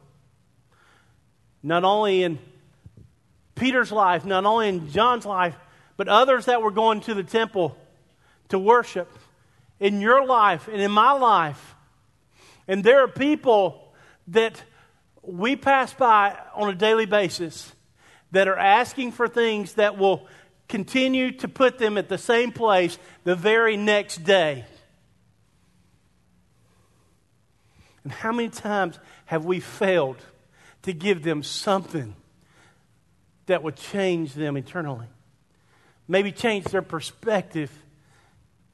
Not 1.62 1.84
only 1.84 2.24
in 2.24 2.40
Peter's 3.54 3.92
life, 3.92 4.24
not 4.24 4.44
only 4.44 4.68
in 4.68 4.90
John's 4.90 5.24
life, 5.24 5.54
but 5.98 6.08
others 6.08 6.46
that 6.46 6.62
were 6.62 6.70
going 6.70 7.00
to 7.02 7.12
the 7.12 7.24
temple 7.24 7.76
to 8.48 8.58
worship. 8.58 9.12
In 9.80 10.00
your 10.00 10.24
life 10.24 10.66
and 10.66 10.80
in 10.80 10.90
my 10.90 11.12
life, 11.12 11.76
and 12.66 12.82
there 12.82 13.04
are 13.04 13.08
people 13.08 13.92
that 14.28 14.62
we 15.22 15.54
pass 15.54 15.92
by 15.92 16.36
on 16.54 16.68
a 16.68 16.74
daily 16.74 17.06
basis 17.06 17.72
that 18.32 18.48
are 18.48 18.58
asking 18.58 19.12
for 19.12 19.28
things 19.28 19.74
that 19.74 19.96
will 19.96 20.26
continue 20.68 21.30
to 21.32 21.48
put 21.48 21.78
them 21.78 21.96
at 21.96 22.08
the 22.08 22.18
same 22.18 22.50
place 22.50 22.98
the 23.24 23.36
very 23.36 23.76
next 23.76 24.24
day. 24.24 24.64
And 28.02 28.12
how 28.12 28.32
many 28.32 28.48
times 28.48 28.98
have 29.26 29.44
we 29.44 29.60
failed 29.60 30.18
to 30.82 30.92
give 30.92 31.22
them 31.22 31.42
something 31.42 32.16
that 33.46 33.62
would 33.62 33.76
change 33.76 34.34
them 34.34 34.56
eternally? 34.56 35.06
Maybe 36.08 36.32
change 36.32 36.64
their 36.64 36.82
perspective 36.82 37.70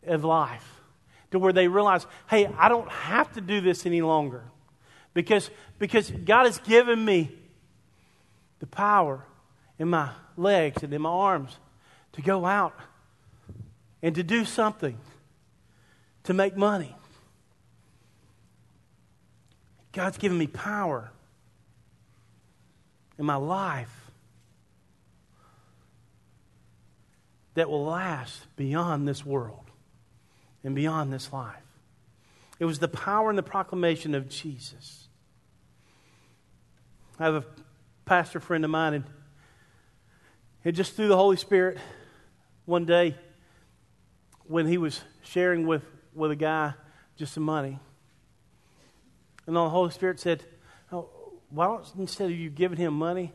of 0.07 0.25
life 0.25 0.81
to 1.33 1.39
where 1.39 1.53
they 1.53 1.67
realize, 1.67 2.07
hey, 2.31 2.47
I 2.47 2.69
don't 2.69 2.89
have 2.89 3.33
to 3.33 3.41
do 3.41 3.61
this 3.61 3.85
any 3.87 4.03
longer. 4.03 4.45
Because, 5.15 5.51
because 5.79 6.11
God 6.11 6.45
has 6.45 6.59
given 6.59 7.05
me 7.05 7.33
the 8.61 8.67
power 8.67 9.25
in 9.79 9.89
my 9.89 10.11
legs 10.37 10.83
and 10.83 10.95
in 10.95 11.03
my 11.03 11.11
arms 11.11 11.59
to 12.13 12.23
go 12.23 12.47
out 12.47 12.75
and 14.01 14.15
to 14.15 14.23
do 14.23 14.45
something 14.45 14.97
to 16.25 16.35
make 16.35 16.57
money. 16.57 16.95
God's 19.93 20.19
given 20.19 20.37
me 20.37 20.47
power 20.47 21.11
in 23.19 23.25
my 23.25 23.37
life 23.37 24.04
that 27.55 27.71
will 27.71 27.85
last 27.85 28.47
beyond 28.57 29.07
this 29.07 29.25
world 29.25 29.71
and 30.63 30.75
beyond 30.75 31.13
this 31.13 31.33
life. 31.33 31.55
It 32.59 32.65
was 32.65 32.79
the 32.79 32.89
power 32.89 33.31
and 33.31 33.39
the 33.39 33.43
proclamation 33.43 34.15
of 34.15 34.29
Jesus. 34.29 35.09
I 37.19 37.25
have 37.25 37.35
a 37.35 37.45
pastor 38.05 38.41
friend 38.41 38.65
of 38.65 38.71
mine, 38.71 38.95
and 38.95 39.05
it 40.65 40.73
just 40.73 40.95
through 40.95 41.09
the 41.09 41.17
Holy 41.17 41.37
Spirit 41.37 41.79
one 42.65 42.85
day 42.85 43.17
when 44.47 44.67
he 44.67 44.79
was 44.79 45.01
sharing 45.23 45.67
with, 45.67 45.83
with 46.15 46.31
a 46.31 46.37
guy 46.37 46.75
just 47.17 47.35
some 47.35 47.45
money. 47.45 47.79
And 49.47 49.55
the 49.55 49.69
Holy 49.69 49.91
Spirit 49.91 50.19
said, 50.19 50.43
oh, 50.91 51.09
Why 51.51 51.67
don't, 51.67 51.87
instead 51.99 52.31
of 52.31 52.37
you 52.37 52.51
giving 52.51 52.79
him 52.79 52.95
money, 52.95 53.33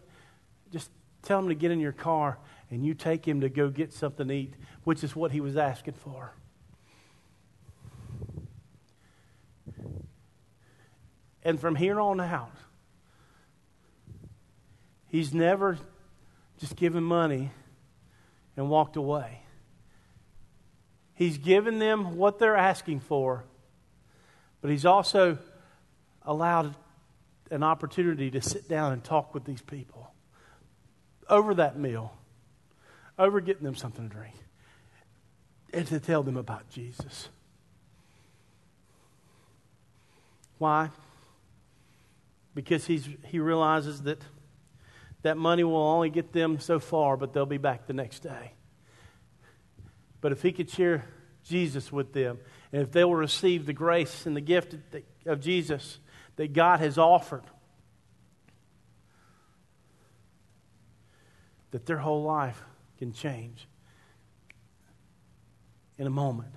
just 0.71 0.89
tell 1.21 1.39
him 1.39 1.49
to 1.49 1.55
get 1.55 1.71
in 1.71 1.79
your 1.79 1.91
car 1.91 2.37
and 2.69 2.85
you 2.85 2.93
take 2.93 3.27
him 3.27 3.41
to 3.41 3.49
go 3.49 3.69
get 3.69 3.93
something 3.93 4.27
to 4.27 4.33
eat, 4.33 4.53
which 4.83 5.03
is 5.03 5.15
what 5.15 5.31
he 5.31 5.41
was 5.41 5.57
asking 5.57 5.95
for. 5.95 6.33
And 11.43 11.59
from 11.59 11.75
here 11.75 11.99
on 11.99 12.19
out, 12.19 12.55
he's 15.07 15.33
never 15.33 15.77
just 16.59 16.75
given 16.75 17.03
money 17.03 17.51
and 18.57 18.69
walked 18.69 18.97
away. 18.97 19.41
He's 21.15 21.37
given 21.37 21.79
them 21.79 22.17
what 22.17 22.39
they're 22.39 22.57
asking 22.57 23.01
for, 23.01 23.45
but 24.61 24.69
he's 24.69 24.85
also 24.85 25.37
allowed 26.23 26.75
an 27.51 27.63
opportunity 27.63 28.29
to 28.31 28.41
sit 28.41 28.69
down 28.69 28.93
and 28.93 29.03
talk 29.03 29.33
with 29.33 29.45
these 29.45 29.61
people 29.61 30.13
over 31.29 31.53
that 31.55 31.77
meal, 31.77 32.13
over 33.19 33.39
getting 33.41 33.63
them 33.63 33.75
something 33.75 34.09
to 34.09 34.15
drink, 34.15 34.33
and 35.71 35.85
to 35.87 35.99
tell 35.99 36.23
them 36.23 36.37
about 36.37 36.67
Jesus. 36.69 37.29
Why? 40.57 40.89
because 42.59 42.85
he's, 42.85 43.07
he 43.25 43.39
realizes 43.39 44.01
that 44.01 44.21
that 45.21 45.37
money 45.37 45.63
will 45.63 45.77
only 45.77 46.09
get 46.09 46.33
them 46.33 46.59
so 46.59 46.77
far, 46.79 47.17
but 47.17 47.31
they'll 47.31 47.45
be 47.45 47.57
back 47.57 47.87
the 47.87 47.93
next 47.93 48.19
day. 48.19 48.51
But 50.21 50.33
if 50.33 50.41
he 50.41 50.51
could 50.51 50.69
share 50.69 51.05
Jesus 51.45 51.89
with 51.89 52.13
them, 52.13 52.39
and 52.73 52.81
if 52.81 52.91
they 52.91 53.05
will 53.05 53.15
receive 53.15 53.65
the 53.65 53.73
grace 53.73 54.25
and 54.25 54.35
the 54.35 54.41
gift 54.41 54.75
of 55.25 55.39
Jesus 55.39 55.99
that 56.35 56.53
God 56.53 56.79
has 56.79 56.97
offered, 56.97 57.43
that 61.71 61.85
their 61.85 61.97
whole 61.97 62.23
life 62.23 62.61
can 62.99 63.11
change 63.11 63.67
in 65.97 66.05
a 66.05 66.11
moment. 66.11 66.53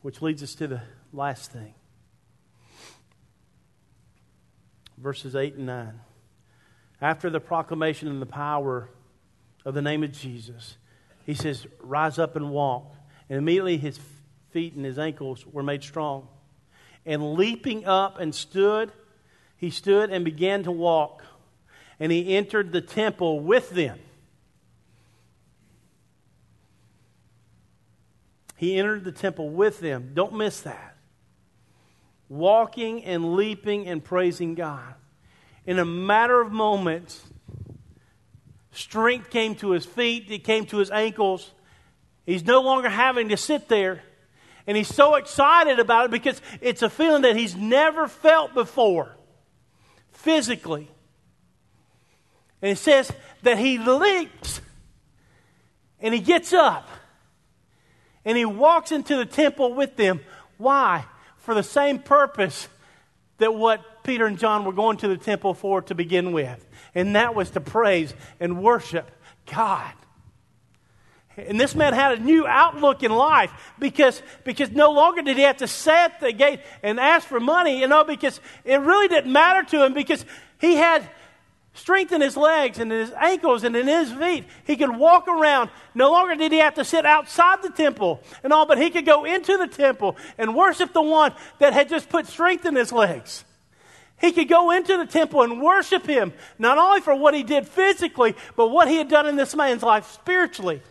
Which 0.00 0.22
leads 0.22 0.42
us 0.42 0.54
to 0.54 0.66
the 0.66 0.80
last 1.12 1.52
thing 1.52 1.74
verses 5.00 5.34
8 5.34 5.54
and 5.54 5.66
9. 5.66 6.00
After 7.00 7.30
the 7.30 7.40
proclamation 7.40 8.08
and 8.08 8.20
the 8.20 8.26
power 8.26 8.90
of 9.64 9.74
the 9.74 9.82
name 9.82 10.02
of 10.02 10.12
Jesus, 10.12 10.76
he 11.24 11.34
says, 11.34 11.66
Rise 11.80 12.18
up 12.18 12.36
and 12.36 12.50
walk. 12.50 12.94
And 13.28 13.38
immediately 13.38 13.78
his 13.78 13.98
feet 14.50 14.74
and 14.74 14.84
his 14.84 14.98
ankles 14.98 15.46
were 15.46 15.62
made 15.62 15.82
strong. 15.82 16.28
And 17.06 17.34
leaping 17.34 17.86
up 17.86 18.18
and 18.18 18.34
stood, 18.34 18.92
he 19.60 19.68
stood 19.68 20.08
and 20.08 20.24
began 20.24 20.62
to 20.62 20.72
walk. 20.72 21.22
And 22.00 22.10
he 22.10 22.34
entered 22.34 22.72
the 22.72 22.80
temple 22.80 23.40
with 23.40 23.68
them. 23.68 23.98
He 28.56 28.78
entered 28.78 29.04
the 29.04 29.12
temple 29.12 29.50
with 29.50 29.80
them. 29.80 30.12
Don't 30.14 30.32
miss 30.32 30.62
that. 30.62 30.96
Walking 32.30 33.04
and 33.04 33.34
leaping 33.34 33.86
and 33.86 34.02
praising 34.02 34.54
God. 34.54 34.94
In 35.66 35.78
a 35.78 35.84
matter 35.84 36.40
of 36.40 36.50
moments, 36.50 37.22
strength 38.72 39.28
came 39.28 39.54
to 39.56 39.72
his 39.72 39.84
feet, 39.84 40.30
it 40.30 40.42
came 40.42 40.64
to 40.66 40.78
his 40.78 40.90
ankles. 40.90 41.50
He's 42.24 42.44
no 42.46 42.62
longer 42.62 42.88
having 42.88 43.28
to 43.28 43.36
sit 43.36 43.68
there. 43.68 44.02
And 44.66 44.74
he's 44.74 44.88
so 44.88 45.16
excited 45.16 45.78
about 45.78 46.06
it 46.06 46.10
because 46.12 46.40
it's 46.62 46.80
a 46.80 46.88
feeling 46.88 47.22
that 47.22 47.36
he's 47.36 47.54
never 47.54 48.08
felt 48.08 48.54
before 48.54 49.16
physically. 50.20 50.88
And 52.62 52.72
it 52.72 52.78
says 52.78 53.10
that 53.42 53.58
he 53.58 53.78
leaps 53.78 54.60
and 56.00 56.12
he 56.12 56.20
gets 56.20 56.52
up 56.52 56.88
and 58.24 58.36
he 58.36 58.44
walks 58.44 58.92
into 58.92 59.16
the 59.16 59.24
temple 59.24 59.74
with 59.74 59.96
them. 59.96 60.20
Why? 60.58 61.06
For 61.38 61.54
the 61.54 61.62
same 61.62 61.98
purpose 61.98 62.68
that 63.38 63.54
what 63.54 64.04
Peter 64.04 64.26
and 64.26 64.38
John 64.38 64.64
were 64.64 64.72
going 64.72 64.98
to 64.98 65.08
the 65.08 65.16
temple 65.16 65.54
for 65.54 65.80
to 65.82 65.94
begin 65.94 66.32
with. 66.32 66.66
And 66.94 67.16
that 67.16 67.34
was 67.34 67.50
to 67.50 67.60
praise 67.60 68.12
and 68.38 68.62
worship 68.62 69.10
God. 69.50 69.92
And 71.36 71.60
this 71.60 71.74
man 71.74 71.92
had 71.92 72.18
a 72.18 72.22
new 72.22 72.46
outlook 72.46 73.02
in 73.02 73.12
life 73.12 73.52
because, 73.78 74.20
because 74.44 74.70
no 74.70 74.90
longer 74.90 75.22
did 75.22 75.36
he 75.36 75.44
have 75.44 75.58
to 75.58 75.68
set 75.68 76.20
the 76.20 76.32
gate 76.32 76.60
and 76.82 76.98
ask 76.98 77.26
for 77.26 77.40
money, 77.40 77.80
you 77.80 77.86
know, 77.86 78.04
because 78.04 78.40
it 78.64 78.80
really 78.80 79.08
didn't 79.08 79.32
matter 79.32 79.62
to 79.70 79.84
him 79.84 79.94
because 79.94 80.24
he 80.58 80.74
had 80.74 81.08
strength 81.72 82.12
in 82.12 82.20
his 82.20 82.36
legs 82.36 82.78
and 82.78 82.92
in 82.92 82.98
his 82.98 83.12
ankles 83.12 83.64
and 83.64 83.76
in 83.76 83.86
his 83.86 84.12
feet. 84.12 84.44
He 84.66 84.76
could 84.76 84.94
walk 84.94 85.28
around. 85.28 85.70
No 85.94 86.10
longer 86.10 86.34
did 86.34 86.52
he 86.52 86.58
have 86.58 86.74
to 86.74 86.84
sit 86.84 87.06
outside 87.06 87.62
the 87.62 87.70
temple 87.70 88.20
and 88.42 88.52
all, 88.52 88.66
but 88.66 88.78
he 88.78 88.90
could 88.90 89.06
go 89.06 89.24
into 89.24 89.56
the 89.56 89.68
temple 89.68 90.16
and 90.36 90.54
worship 90.54 90.92
the 90.92 91.02
one 91.02 91.32
that 91.60 91.72
had 91.72 91.88
just 91.88 92.08
put 92.08 92.26
strength 92.26 92.66
in 92.66 92.74
his 92.74 92.92
legs. 92.92 93.44
He 94.20 94.32
could 94.32 94.48
go 94.48 94.70
into 94.70 94.98
the 94.98 95.06
temple 95.06 95.42
and 95.42 95.62
worship 95.62 96.06
him, 96.06 96.34
not 96.58 96.76
only 96.76 97.00
for 97.00 97.14
what 97.14 97.32
he 97.32 97.42
did 97.42 97.66
physically, 97.66 98.34
but 98.54 98.68
what 98.68 98.88
he 98.88 98.96
had 98.96 99.08
done 99.08 99.26
in 99.26 99.36
this 99.36 99.54
man's 99.56 99.82
life 99.82 100.10
spiritually. 100.10 100.82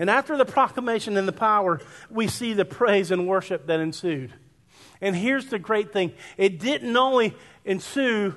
And 0.00 0.08
after 0.08 0.38
the 0.38 0.46
proclamation 0.46 1.18
and 1.18 1.28
the 1.28 1.32
power, 1.32 1.78
we 2.08 2.26
see 2.26 2.54
the 2.54 2.64
praise 2.64 3.10
and 3.10 3.28
worship 3.28 3.66
that 3.66 3.80
ensued. 3.80 4.32
And 5.02 5.14
here's 5.14 5.46
the 5.46 5.58
great 5.58 5.92
thing 5.92 6.14
it 6.38 6.58
didn't 6.58 6.96
only 6.96 7.36
ensue 7.66 8.34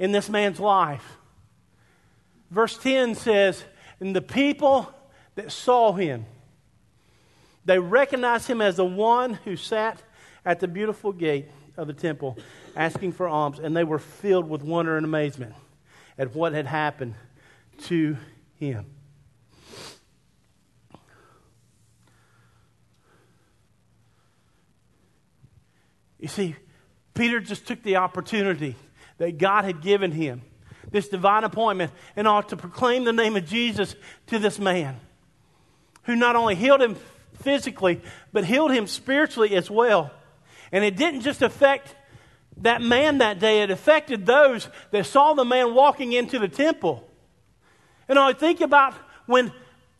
in 0.00 0.10
this 0.10 0.28
man's 0.28 0.58
life. 0.58 1.04
Verse 2.50 2.76
10 2.76 3.14
says, 3.14 3.62
And 4.00 4.14
the 4.14 4.22
people 4.22 4.92
that 5.36 5.52
saw 5.52 5.92
him, 5.92 6.26
they 7.64 7.78
recognized 7.78 8.48
him 8.48 8.60
as 8.60 8.74
the 8.74 8.84
one 8.84 9.34
who 9.34 9.56
sat 9.56 10.02
at 10.44 10.58
the 10.58 10.66
beautiful 10.66 11.12
gate 11.12 11.48
of 11.76 11.86
the 11.86 11.92
temple 11.92 12.36
asking 12.74 13.12
for 13.12 13.28
alms, 13.28 13.60
and 13.60 13.76
they 13.76 13.84
were 13.84 14.00
filled 14.00 14.48
with 14.48 14.62
wonder 14.62 14.96
and 14.96 15.06
amazement 15.06 15.54
at 16.18 16.34
what 16.34 16.54
had 16.54 16.66
happened 16.66 17.14
to 17.84 18.16
him. 18.56 18.86
You 26.24 26.28
see, 26.28 26.56
Peter 27.12 27.38
just 27.38 27.66
took 27.66 27.82
the 27.82 27.96
opportunity 27.96 28.76
that 29.18 29.36
God 29.36 29.66
had 29.66 29.82
given 29.82 30.10
him, 30.10 30.40
this 30.90 31.06
divine 31.06 31.44
appointment, 31.44 31.92
and 32.16 32.26
ought 32.26 32.48
to 32.48 32.56
proclaim 32.56 33.04
the 33.04 33.12
name 33.12 33.36
of 33.36 33.44
Jesus 33.44 33.94
to 34.28 34.38
this 34.38 34.58
man 34.58 34.98
who 36.04 36.16
not 36.16 36.34
only 36.34 36.54
healed 36.54 36.80
him 36.80 36.96
physically, 37.42 38.00
but 38.32 38.46
healed 38.46 38.70
him 38.70 38.86
spiritually 38.86 39.54
as 39.54 39.70
well. 39.70 40.12
And 40.72 40.82
it 40.82 40.96
didn't 40.96 41.20
just 41.20 41.42
affect 41.42 41.94
that 42.62 42.80
man 42.80 43.18
that 43.18 43.38
day, 43.38 43.60
it 43.60 43.70
affected 43.70 44.24
those 44.24 44.66
that 44.92 45.04
saw 45.04 45.34
the 45.34 45.44
man 45.44 45.74
walking 45.74 46.14
into 46.14 46.38
the 46.38 46.48
temple. 46.48 47.06
And 48.08 48.18
I 48.18 48.32
think 48.32 48.62
about 48.62 48.94
when 49.26 49.52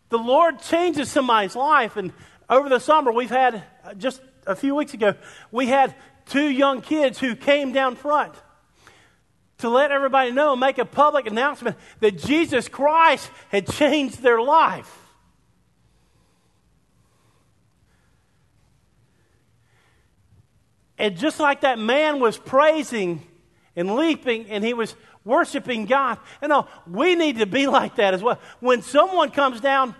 the 0.08 0.16
Lord 0.18 0.60
changes 0.60 1.10
somebody's 1.10 1.54
life, 1.54 1.98
and 1.98 2.14
over 2.48 2.70
the 2.70 2.78
summer, 2.78 3.12
we've 3.12 3.28
had 3.28 3.62
uh, 3.84 3.92
just 3.92 4.22
a 4.46 4.56
few 4.56 4.74
weeks 4.74 4.94
ago, 4.94 5.14
we 5.50 5.66
had 5.66 5.94
two 6.26 6.48
young 6.48 6.80
kids 6.80 7.18
who 7.18 7.36
came 7.36 7.72
down 7.72 7.96
front 7.96 8.34
to 9.58 9.68
let 9.68 9.90
everybody 9.90 10.30
know, 10.30 10.56
make 10.56 10.78
a 10.78 10.84
public 10.84 11.26
announcement 11.26 11.76
that 12.00 12.18
Jesus 12.18 12.68
Christ 12.68 13.30
had 13.50 13.66
changed 13.66 14.22
their 14.22 14.40
life. 14.40 15.00
And 20.98 21.16
just 21.16 21.40
like 21.40 21.62
that 21.62 21.78
man 21.78 22.20
was 22.20 22.38
praising 22.38 23.26
and 23.76 23.94
leaping 23.96 24.46
and 24.46 24.62
he 24.62 24.74
was 24.74 24.94
worshiping 25.24 25.86
God, 25.86 26.18
you 26.40 26.48
know, 26.48 26.68
we 26.86 27.14
need 27.14 27.38
to 27.38 27.46
be 27.46 27.66
like 27.66 27.96
that 27.96 28.14
as 28.14 28.22
well. 28.22 28.38
When 28.60 28.82
someone 28.82 29.30
comes 29.30 29.60
down 29.60 29.94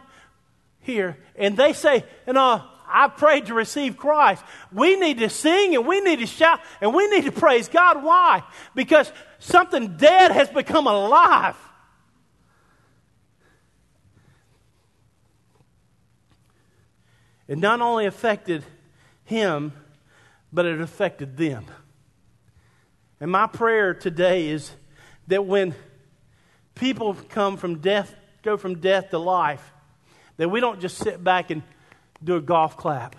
here 0.80 1.16
and 1.36 1.56
they 1.56 1.72
say, 1.72 2.04
you 2.26 2.32
know, 2.32 2.62
I 2.86 3.08
prayed 3.08 3.46
to 3.46 3.54
receive 3.54 3.96
Christ. 3.96 4.42
We 4.72 4.96
need 4.96 5.18
to 5.18 5.28
sing 5.28 5.74
and 5.74 5.86
we 5.86 6.00
need 6.00 6.20
to 6.20 6.26
shout 6.26 6.60
and 6.80 6.94
we 6.94 7.08
need 7.08 7.24
to 7.24 7.32
praise 7.32 7.68
God. 7.68 8.02
Why? 8.02 8.42
Because 8.74 9.10
something 9.38 9.96
dead 9.96 10.30
has 10.30 10.48
become 10.48 10.86
alive. 10.86 11.56
It 17.46 17.58
not 17.58 17.80
only 17.80 18.06
affected 18.06 18.64
him, 19.24 19.72
but 20.52 20.66
it 20.66 20.80
affected 20.80 21.36
them. 21.36 21.66
And 23.20 23.30
my 23.30 23.46
prayer 23.46 23.94
today 23.94 24.48
is 24.48 24.70
that 25.28 25.44
when 25.44 25.74
people 26.74 27.14
come 27.28 27.56
from 27.56 27.78
death, 27.78 28.14
go 28.42 28.56
from 28.56 28.80
death 28.80 29.10
to 29.10 29.18
life, 29.18 29.72
that 30.36 30.48
we 30.48 30.60
don't 30.60 30.80
just 30.80 30.98
sit 30.98 31.22
back 31.22 31.50
and 31.50 31.62
do 32.24 32.36
a 32.36 32.40
golf 32.40 32.76
clap. 32.76 33.16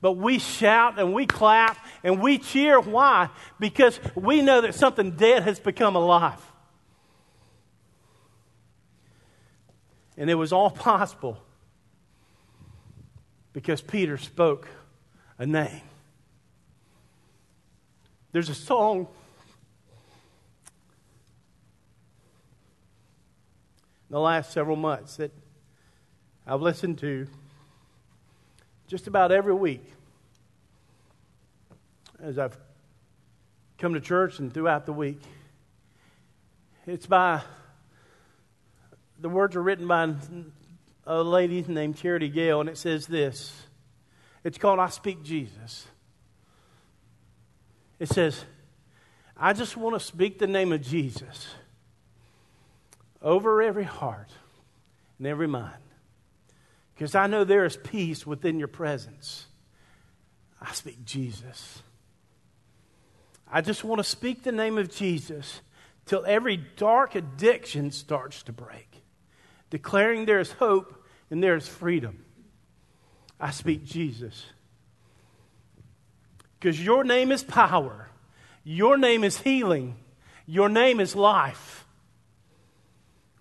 But 0.00 0.12
we 0.12 0.38
shout 0.38 0.98
and 0.98 1.12
we 1.12 1.26
clap 1.26 1.76
and 2.02 2.20
we 2.20 2.38
cheer. 2.38 2.80
Why? 2.80 3.30
Because 3.58 4.00
we 4.14 4.42
know 4.42 4.60
that 4.60 4.74
something 4.74 5.12
dead 5.12 5.42
has 5.42 5.58
become 5.58 5.96
alive. 5.96 6.40
And 10.16 10.30
it 10.30 10.34
was 10.34 10.52
all 10.52 10.70
possible 10.88 11.38
because 13.52 13.80
Peter 13.80 14.16
spoke 14.16 14.68
a 15.38 15.46
name. 15.46 15.82
There's 18.30 18.48
a 18.48 18.54
song 18.54 19.08
in 24.08 24.14
the 24.14 24.20
last 24.20 24.52
several 24.52 24.76
months 24.76 25.16
that 25.16 25.32
I've 26.50 26.62
listened 26.62 26.96
to 27.00 27.26
just 28.86 29.06
about 29.06 29.32
every 29.32 29.52
week 29.52 29.84
as 32.22 32.38
I've 32.38 32.56
come 33.76 33.92
to 33.92 34.00
church 34.00 34.38
and 34.38 34.52
throughout 34.52 34.86
the 34.86 34.94
week. 34.94 35.20
It's 36.86 37.04
by, 37.04 37.42
the 39.20 39.28
words 39.28 39.56
are 39.56 39.62
written 39.62 39.86
by 39.86 40.14
a 41.06 41.22
lady 41.22 41.62
named 41.68 41.98
Charity 41.98 42.30
Gayle, 42.30 42.60
and 42.60 42.70
it 42.70 42.78
says 42.78 43.06
this. 43.06 43.52
It's 44.42 44.56
called 44.56 44.78
I 44.78 44.88
Speak 44.88 45.22
Jesus. 45.22 45.86
It 47.98 48.08
says, 48.08 48.42
I 49.36 49.52
just 49.52 49.76
want 49.76 49.96
to 49.96 50.00
speak 50.00 50.38
the 50.38 50.46
name 50.46 50.72
of 50.72 50.80
Jesus 50.80 51.48
over 53.20 53.60
every 53.60 53.84
heart 53.84 54.30
and 55.18 55.26
every 55.26 55.46
mind. 55.46 55.74
Because 56.98 57.14
I 57.14 57.28
know 57.28 57.44
there 57.44 57.64
is 57.64 57.76
peace 57.76 58.26
within 58.26 58.58
your 58.58 58.66
presence. 58.66 59.46
I 60.60 60.72
speak 60.72 61.04
Jesus. 61.04 61.80
I 63.48 63.60
just 63.60 63.84
want 63.84 64.00
to 64.00 64.04
speak 64.04 64.42
the 64.42 64.50
name 64.50 64.78
of 64.78 64.90
Jesus 64.90 65.60
till 66.06 66.24
every 66.26 66.56
dark 66.56 67.14
addiction 67.14 67.92
starts 67.92 68.42
to 68.42 68.52
break, 68.52 69.04
declaring 69.70 70.26
there 70.26 70.40
is 70.40 70.50
hope 70.50 71.04
and 71.30 71.40
there 71.40 71.54
is 71.54 71.68
freedom. 71.68 72.24
I 73.38 73.52
speak 73.52 73.84
Jesus. 73.84 74.46
Because 76.58 76.84
your 76.84 77.04
name 77.04 77.30
is 77.30 77.44
power, 77.44 78.08
your 78.64 78.98
name 78.98 79.22
is 79.22 79.38
healing, 79.38 79.94
your 80.46 80.68
name 80.68 80.98
is 80.98 81.14
life. 81.14 81.86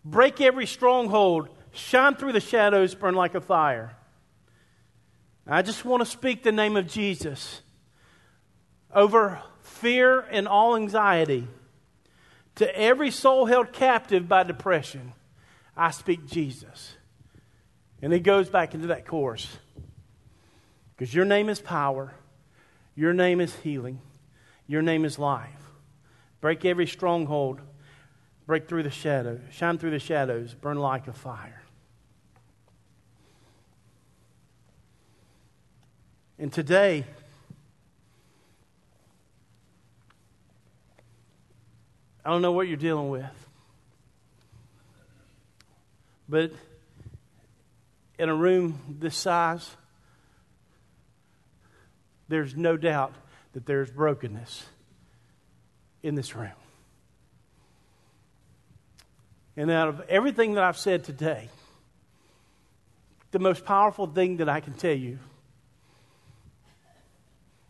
Break 0.05 0.41
every 0.41 0.67
stronghold, 0.67 1.49
shine 1.77 2.15
through 2.15 2.33
the 2.33 2.39
shadows, 2.39 2.95
burn 2.95 3.15
like 3.15 3.35
a 3.35 3.41
fire. 3.41 3.95
I 5.45 5.61
just 5.61 5.85
want 5.85 6.01
to 6.01 6.05
speak 6.05 6.43
the 6.43 6.51
name 6.51 6.75
of 6.75 6.87
Jesus 6.87 7.61
over 8.93 9.41
fear 9.61 10.19
and 10.19 10.47
all 10.47 10.75
anxiety. 10.75 11.47
To 12.55 12.77
every 12.77 13.11
soul 13.11 13.45
held 13.45 13.71
captive 13.71 14.27
by 14.27 14.43
depression, 14.43 15.13
I 15.75 15.91
speak 15.91 16.25
Jesus. 16.25 16.95
And 18.01 18.11
it 18.11 18.21
goes 18.21 18.49
back 18.49 18.73
into 18.73 18.87
that 18.87 19.05
chorus. 19.05 19.47
Because 20.95 21.13
your 21.13 21.25
name 21.25 21.47
is 21.47 21.61
power, 21.61 22.13
your 22.95 23.13
name 23.13 23.39
is 23.39 23.55
healing, 23.57 24.01
your 24.65 24.81
name 24.81 25.05
is 25.05 25.19
life. 25.19 25.51
Break 26.41 26.65
every 26.65 26.87
stronghold, 26.87 27.61
break 28.47 28.67
through 28.67 28.83
the 28.83 28.89
shadow, 28.89 29.39
shine 29.51 29.77
through 29.77 29.91
the 29.91 29.99
shadows, 29.99 30.55
burn 30.55 30.77
like 30.77 31.07
a 31.07 31.13
fire. 31.13 31.61
And 36.39 36.53
today, 36.53 37.03
I 42.23 42.29
don't 42.29 42.41
know 42.41 42.51
what 42.51 42.67
you're 42.67 42.77
dealing 42.77 43.09
with. 43.09 43.25
But 46.29 46.51
in 48.19 48.29
a 48.29 48.35
room 48.35 48.97
this 48.99 49.15
size, 49.15 49.69
there's 52.27 52.55
no 52.55 52.77
doubt 52.77 53.13
that 53.53 53.65
there's 53.65 53.89
brokenness 53.89 54.65
in 56.03 56.15
this 56.15 56.35
room. 56.35 56.51
And 59.55 59.71
out 59.71 59.87
of 59.87 60.01
everything 60.09 60.53
that 60.53 60.63
I've 60.63 60.77
said 60.77 61.03
today, 61.03 61.49
the 63.31 63.39
most 63.39 63.65
powerful 63.65 64.05
thing 64.05 64.37
that 64.37 64.49
I 64.49 64.59
can 64.59 64.73
tell 64.73 64.93
you 64.93 65.17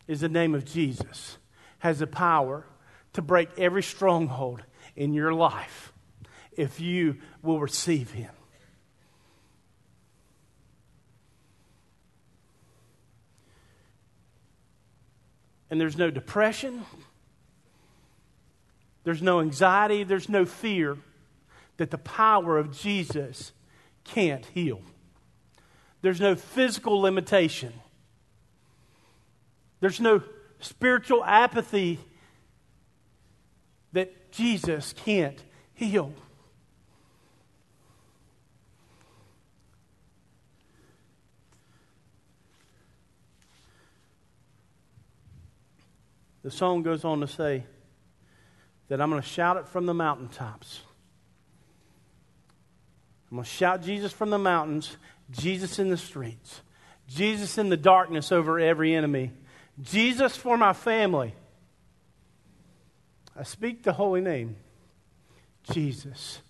is 0.07 0.21
the 0.21 0.29
name 0.29 0.55
of 0.55 0.65
Jesus 0.65 1.37
has 1.79 1.99
the 1.99 2.07
power 2.07 2.65
to 3.13 3.21
break 3.21 3.49
every 3.57 3.83
stronghold 3.83 4.63
in 4.95 5.13
your 5.13 5.33
life 5.33 5.93
if 6.55 6.79
you 6.79 7.17
will 7.41 7.59
receive 7.59 8.11
him. 8.11 8.31
And 15.69 15.79
there's 15.79 15.97
no 15.97 16.09
depression, 16.09 16.85
there's 19.03 19.21
no 19.21 19.41
anxiety, 19.41 20.03
there's 20.03 20.29
no 20.29 20.45
fear 20.45 20.97
that 21.75 21.91
the 21.91 21.97
power 21.97 22.57
of 22.57 22.77
Jesus 22.77 23.51
can't 24.03 24.45
heal. 24.45 24.81
There's 26.01 26.21
no 26.21 26.35
physical 26.35 27.01
limitation. 27.01 27.73
There's 29.79 29.99
no 29.99 30.21
spiritual 30.59 31.23
apathy 31.23 31.99
that 33.93 34.31
Jesus 34.31 34.93
can't 34.93 35.41
heal. 35.73 36.13
The 46.43 46.51
song 46.51 46.81
goes 46.81 47.03
on 47.03 47.19
to 47.19 47.27
say 47.27 47.65
that 48.87 49.01
I'm 49.01 49.09
going 49.09 49.21
to 49.21 49.27
shout 49.27 49.57
it 49.57 49.67
from 49.67 49.85
the 49.85 49.93
mountaintops. 49.93 50.79
I'm 53.29 53.35
going 53.35 53.43
to 53.43 53.49
shout 53.49 53.83
Jesus 53.83 54.13
from 54.13 54.29
the 54.29 54.37
mountains, 54.37 54.95
Jesus 55.29 55.77
in 55.77 55.89
the 55.89 55.97
streets, 55.97 56.61
Jesus 57.07 57.57
in 57.57 57.67
the 57.67 57.75
darkness 57.75 58.31
over 58.31 58.59
every 58.61 58.95
enemy, 58.95 59.33
Jesus 59.81 60.35
for 60.35 60.57
my 60.57 60.73
family. 60.73 61.33
I 63.35 63.43
speak 63.43 63.83
the 63.83 63.93
holy 63.93 64.21
name, 64.21 64.55
Jesus. 65.71 66.41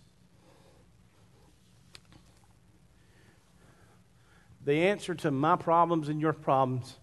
The 4.64 4.88
answer 4.88 5.14
to 5.16 5.32
my 5.32 5.58
problems 5.58 6.08
and 6.08 6.22
your 6.22 6.34
problems 6.34 6.96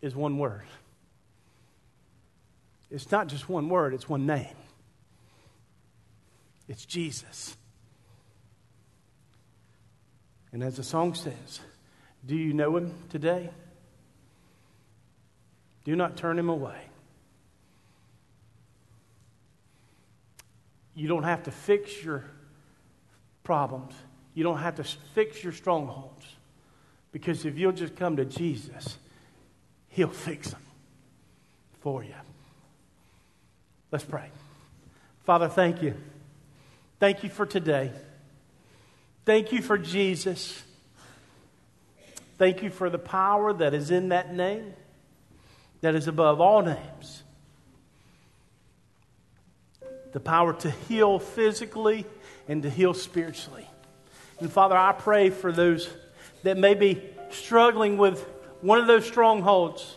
is 0.00 0.14
one 0.14 0.38
word. 0.38 0.64
It's 2.90 3.10
not 3.10 3.26
just 3.26 3.48
one 3.48 3.68
word, 3.68 3.92
it's 3.92 4.08
one 4.08 4.26
name. 4.26 4.56
It's 6.66 6.86
Jesus. 6.86 7.57
And 10.52 10.62
as 10.62 10.76
the 10.76 10.82
song 10.82 11.14
says, 11.14 11.60
do 12.26 12.36
you 12.36 12.52
know 12.52 12.76
him 12.76 12.94
today? 13.10 13.50
Do 15.84 15.94
not 15.96 16.16
turn 16.16 16.38
him 16.38 16.48
away. 16.48 16.80
You 20.94 21.06
don't 21.06 21.22
have 21.22 21.44
to 21.44 21.50
fix 21.50 22.02
your 22.02 22.24
problems. 23.44 23.94
You 24.34 24.44
don't 24.44 24.58
have 24.58 24.76
to 24.76 24.84
fix 24.84 25.42
your 25.42 25.52
strongholds. 25.52 26.26
Because 27.12 27.44
if 27.44 27.56
you'll 27.56 27.72
just 27.72 27.96
come 27.96 28.16
to 28.16 28.24
Jesus, 28.24 28.98
He'll 29.88 30.08
fix 30.08 30.50
them 30.50 30.60
for 31.80 32.04
you. 32.04 32.14
Let's 33.90 34.04
pray. 34.04 34.28
Father, 35.24 35.48
thank 35.48 35.82
you. 35.82 35.94
Thank 37.00 37.22
you 37.22 37.30
for 37.30 37.46
today. 37.46 37.92
Thank 39.28 39.52
you 39.52 39.60
for 39.60 39.76
Jesus. 39.76 40.62
Thank 42.38 42.62
you 42.62 42.70
for 42.70 42.88
the 42.88 42.98
power 42.98 43.52
that 43.52 43.74
is 43.74 43.90
in 43.90 44.08
that 44.08 44.34
name, 44.34 44.72
that 45.82 45.94
is 45.94 46.08
above 46.08 46.40
all 46.40 46.62
names. 46.62 47.24
The 50.14 50.20
power 50.20 50.54
to 50.54 50.70
heal 50.70 51.18
physically 51.18 52.06
and 52.48 52.62
to 52.62 52.70
heal 52.70 52.94
spiritually. 52.94 53.68
And 54.40 54.50
Father, 54.50 54.78
I 54.78 54.92
pray 54.92 55.28
for 55.28 55.52
those 55.52 55.90
that 56.42 56.56
may 56.56 56.72
be 56.72 57.02
struggling 57.28 57.98
with 57.98 58.26
one 58.62 58.80
of 58.80 58.86
those 58.86 59.04
strongholds 59.04 59.94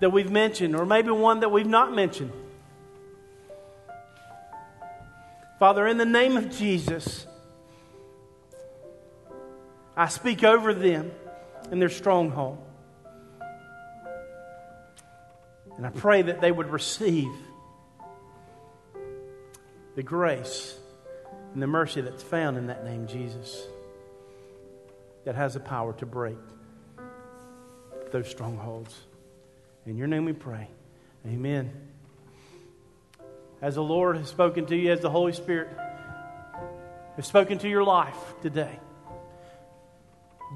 that 0.00 0.10
we've 0.10 0.32
mentioned, 0.32 0.74
or 0.74 0.84
maybe 0.84 1.12
one 1.12 1.38
that 1.38 1.52
we've 1.52 1.68
not 1.68 1.94
mentioned. 1.94 2.32
Father, 5.60 5.86
in 5.86 5.98
the 5.98 6.04
name 6.04 6.36
of 6.36 6.50
Jesus, 6.50 7.28
I 9.96 10.08
speak 10.08 10.42
over 10.42 10.74
them 10.74 11.12
in 11.70 11.78
their 11.78 11.88
stronghold. 11.88 12.58
And 15.76 15.86
I 15.86 15.90
pray 15.90 16.22
that 16.22 16.40
they 16.40 16.52
would 16.52 16.70
receive 16.70 17.32
the 19.94 20.02
grace 20.02 20.76
and 21.52 21.62
the 21.62 21.66
mercy 21.66 22.00
that's 22.00 22.22
found 22.22 22.56
in 22.56 22.66
that 22.66 22.84
name, 22.84 23.06
Jesus, 23.06 23.66
that 25.24 25.36
has 25.36 25.54
the 25.54 25.60
power 25.60 25.92
to 25.94 26.06
break 26.06 26.38
those 28.10 28.28
strongholds. 28.28 28.94
In 29.86 29.96
your 29.96 30.06
name 30.06 30.24
we 30.24 30.32
pray. 30.32 30.68
Amen. 31.26 31.72
As 33.60 33.76
the 33.76 33.82
Lord 33.82 34.16
has 34.16 34.28
spoken 34.28 34.66
to 34.66 34.76
you, 34.76 34.92
as 34.92 35.00
the 35.00 35.10
Holy 35.10 35.32
Spirit 35.32 35.68
has 37.16 37.26
spoken 37.26 37.58
to 37.58 37.68
your 37.68 37.84
life 37.84 38.16
today, 38.42 38.78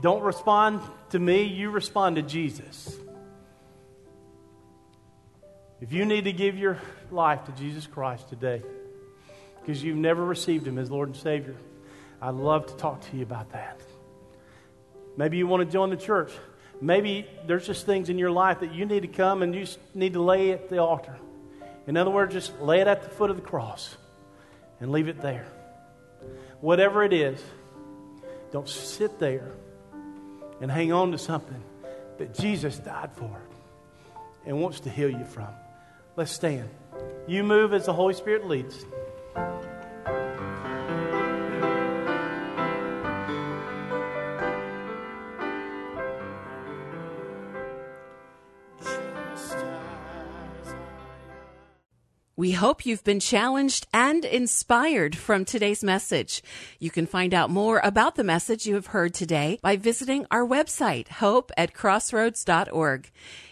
don't 0.01 0.23
respond 0.23 0.81
to 1.11 1.19
me, 1.19 1.43
you 1.45 1.71
respond 1.71 2.17
to 2.17 2.23
Jesus. 2.23 2.97
If 5.81 5.93
you 5.93 6.05
need 6.05 6.25
to 6.25 6.33
give 6.33 6.57
your 6.57 6.79
life 7.11 7.45
to 7.45 7.53
Jesus 7.53 7.87
Christ 7.87 8.29
today, 8.29 8.63
because 9.61 9.83
you've 9.83 9.97
never 9.97 10.25
received 10.25 10.67
Him 10.67 10.79
as 10.79 10.91
Lord 10.91 11.09
and 11.09 11.17
Savior, 11.17 11.57
I'd 12.21 12.35
love 12.35 12.67
to 12.67 12.77
talk 12.77 13.01
to 13.11 13.17
you 13.17 13.23
about 13.23 13.53
that. 13.53 13.81
Maybe 15.17 15.37
you 15.37 15.47
want 15.47 15.67
to 15.67 15.73
join 15.73 15.91
the 15.91 15.97
church. 15.97 16.33
Maybe 16.81 17.27
there's 17.47 17.67
just 17.67 17.87
things 17.87 18.09
in 18.09 18.19
your 18.19 18.31
life 18.31 18.61
that 18.61 18.73
you 18.73 18.87
need 18.87 19.03
to 19.03 19.09
come 19.09 19.43
and 19.43 19.55
you 19.55 19.67
need 19.95 20.13
to 20.13 20.23
lay 20.23 20.53
at 20.53 20.69
the 20.69 20.79
altar. 20.79 21.17
In 21.87 21.97
other 21.97 22.11
words, 22.11 22.35
just 22.35 22.59
lay 22.61 22.81
it 22.81 22.87
at 22.87 23.03
the 23.03 23.09
foot 23.09 23.31
of 23.31 23.37
the 23.37 23.43
cross 23.43 23.97
and 24.81 24.93
leave 24.93 25.09
it 25.09 25.21
there. 25.21 25.47
Whatever 26.61 27.03
it 27.03 27.13
is, 27.13 27.43
don't 28.53 28.69
sit 28.69 29.19
there 29.19 29.53
and 30.61 30.71
hang 30.71 30.93
on 30.93 31.13
to 31.13 31.19
something 31.19 31.63
that 32.19 32.35
Jesus 32.35 32.79
died 32.79 33.11
for 33.13 33.41
and 34.45 34.61
wants 34.61 34.81
to 34.81 34.91
heal 34.91 35.11
you 35.11 35.25
from. 35.25 35.49
Let's 36.17 36.33
stand. 36.33 36.69
You 37.27 37.45
move 37.45 37.73
as 37.73 37.87
the 37.87 37.93
Holy 37.93 38.15
Spirit 38.15 38.47
leads. 38.47 38.85
We 52.39 52.53
hope 52.53 52.87
you've 52.87 53.03
been 53.03 53.19
challenged 53.19 53.89
and 53.93 54.25
inspired 54.25 55.17
from 55.17 55.45
today's 55.45 55.83
message. 55.83 56.41
You 56.79 56.89
can 56.89 57.05
find 57.05 57.35
out 57.35 57.51
more 57.51 57.81
about 57.83 58.15
the 58.15 58.23
message 58.23 58.65
you 58.65 58.77
have 58.77 58.87
heard 58.87 59.13
today 59.13 59.59
by 59.61 59.77
visiting 59.77 60.25
our 60.31 60.47
website, 60.47 61.09
hope 61.09 61.51
at 61.57 61.75
crossroads.org. 61.75 63.11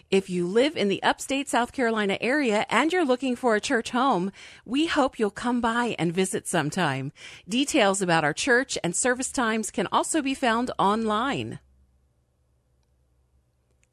If 0.09 0.29
you 0.29 0.47
live 0.47 0.77
in 0.77 0.87
the 0.87 1.03
upstate 1.03 1.49
South 1.49 1.73
Carolina 1.73 2.17
area 2.21 2.65
and 2.69 2.93
you're 2.93 3.03
looking 3.03 3.35
for 3.35 3.55
a 3.55 3.59
church 3.59 3.89
home, 3.89 4.31
we 4.63 4.85
hope 4.85 5.19
you'll 5.19 5.31
come 5.31 5.59
by 5.59 5.97
and 5.99 6.13
visit 6.13 6.47
sometime. 6.47 7.11
Details 7.45 8.01
about 8.01 8.23
our 8.23 8.31
church 8.31 8.77
and 8.85 8.95
service 8.95 9.33
times 9.33 9.69
can 9.69 9.89
also 9.91 10.21
be 10.21 10.33
found 10.33 10.71
online. 10.79 11.59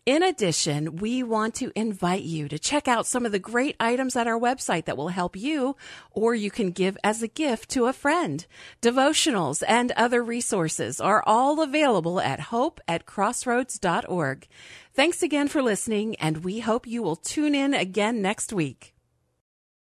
In 0.06 0.22
addition, 0.22 0.96
we 0.96 1.22
want 1.22 1.54
to 1.54 1.72
invite 1.74 2.24
you 2.24 2.46
to 2.48 2.58
check 2.58 2.86
out 2.86 3.06
some 3.06 3.24
of 3.24 3.32
the 3.32 3.38
great 3.38 3.74
items 3.80 4.16
at 4.16 4.26
our 4.26 4.38
website 4.38 4.84
that 4.84 4.98
will 4.98 5.08
help 5.08 5.34
you, 5.34 5.76
or 6.10 6.34
you 6.34 6.50
can 6.50 6.72
give 6.72 6.98
as 7.02 7.22
a 7.22 7.28
gift 7.28 7.70
to 7.70 7.86
a 7.86 7.94
friend. 7.94 8.44
Devotionals 8.82 9.62
and 9.66 9.92
other 9.92 10.22
resources 10.22 11.00
are 11.00 11.24
all 11.26 11.62
available 11.62 12.20
at 12.20 12.38
hope 12.52 12.82
at 12.86 13.06
crossroads.org. 13.06 14.46
Thanks 14.92 15.22
again 15.22 15.48
for 15.48 15.62
listening, 15.62 16.16
and 16.16 16.44
we 16.44 16.60
hope 16.60 16.86
you 16.86 17.02
will 17.02 17.16
tune 17.16 17.54
in 17.54 17.72
again 17.72 18.20
next 18.20 18.52
week. 18.52 18.93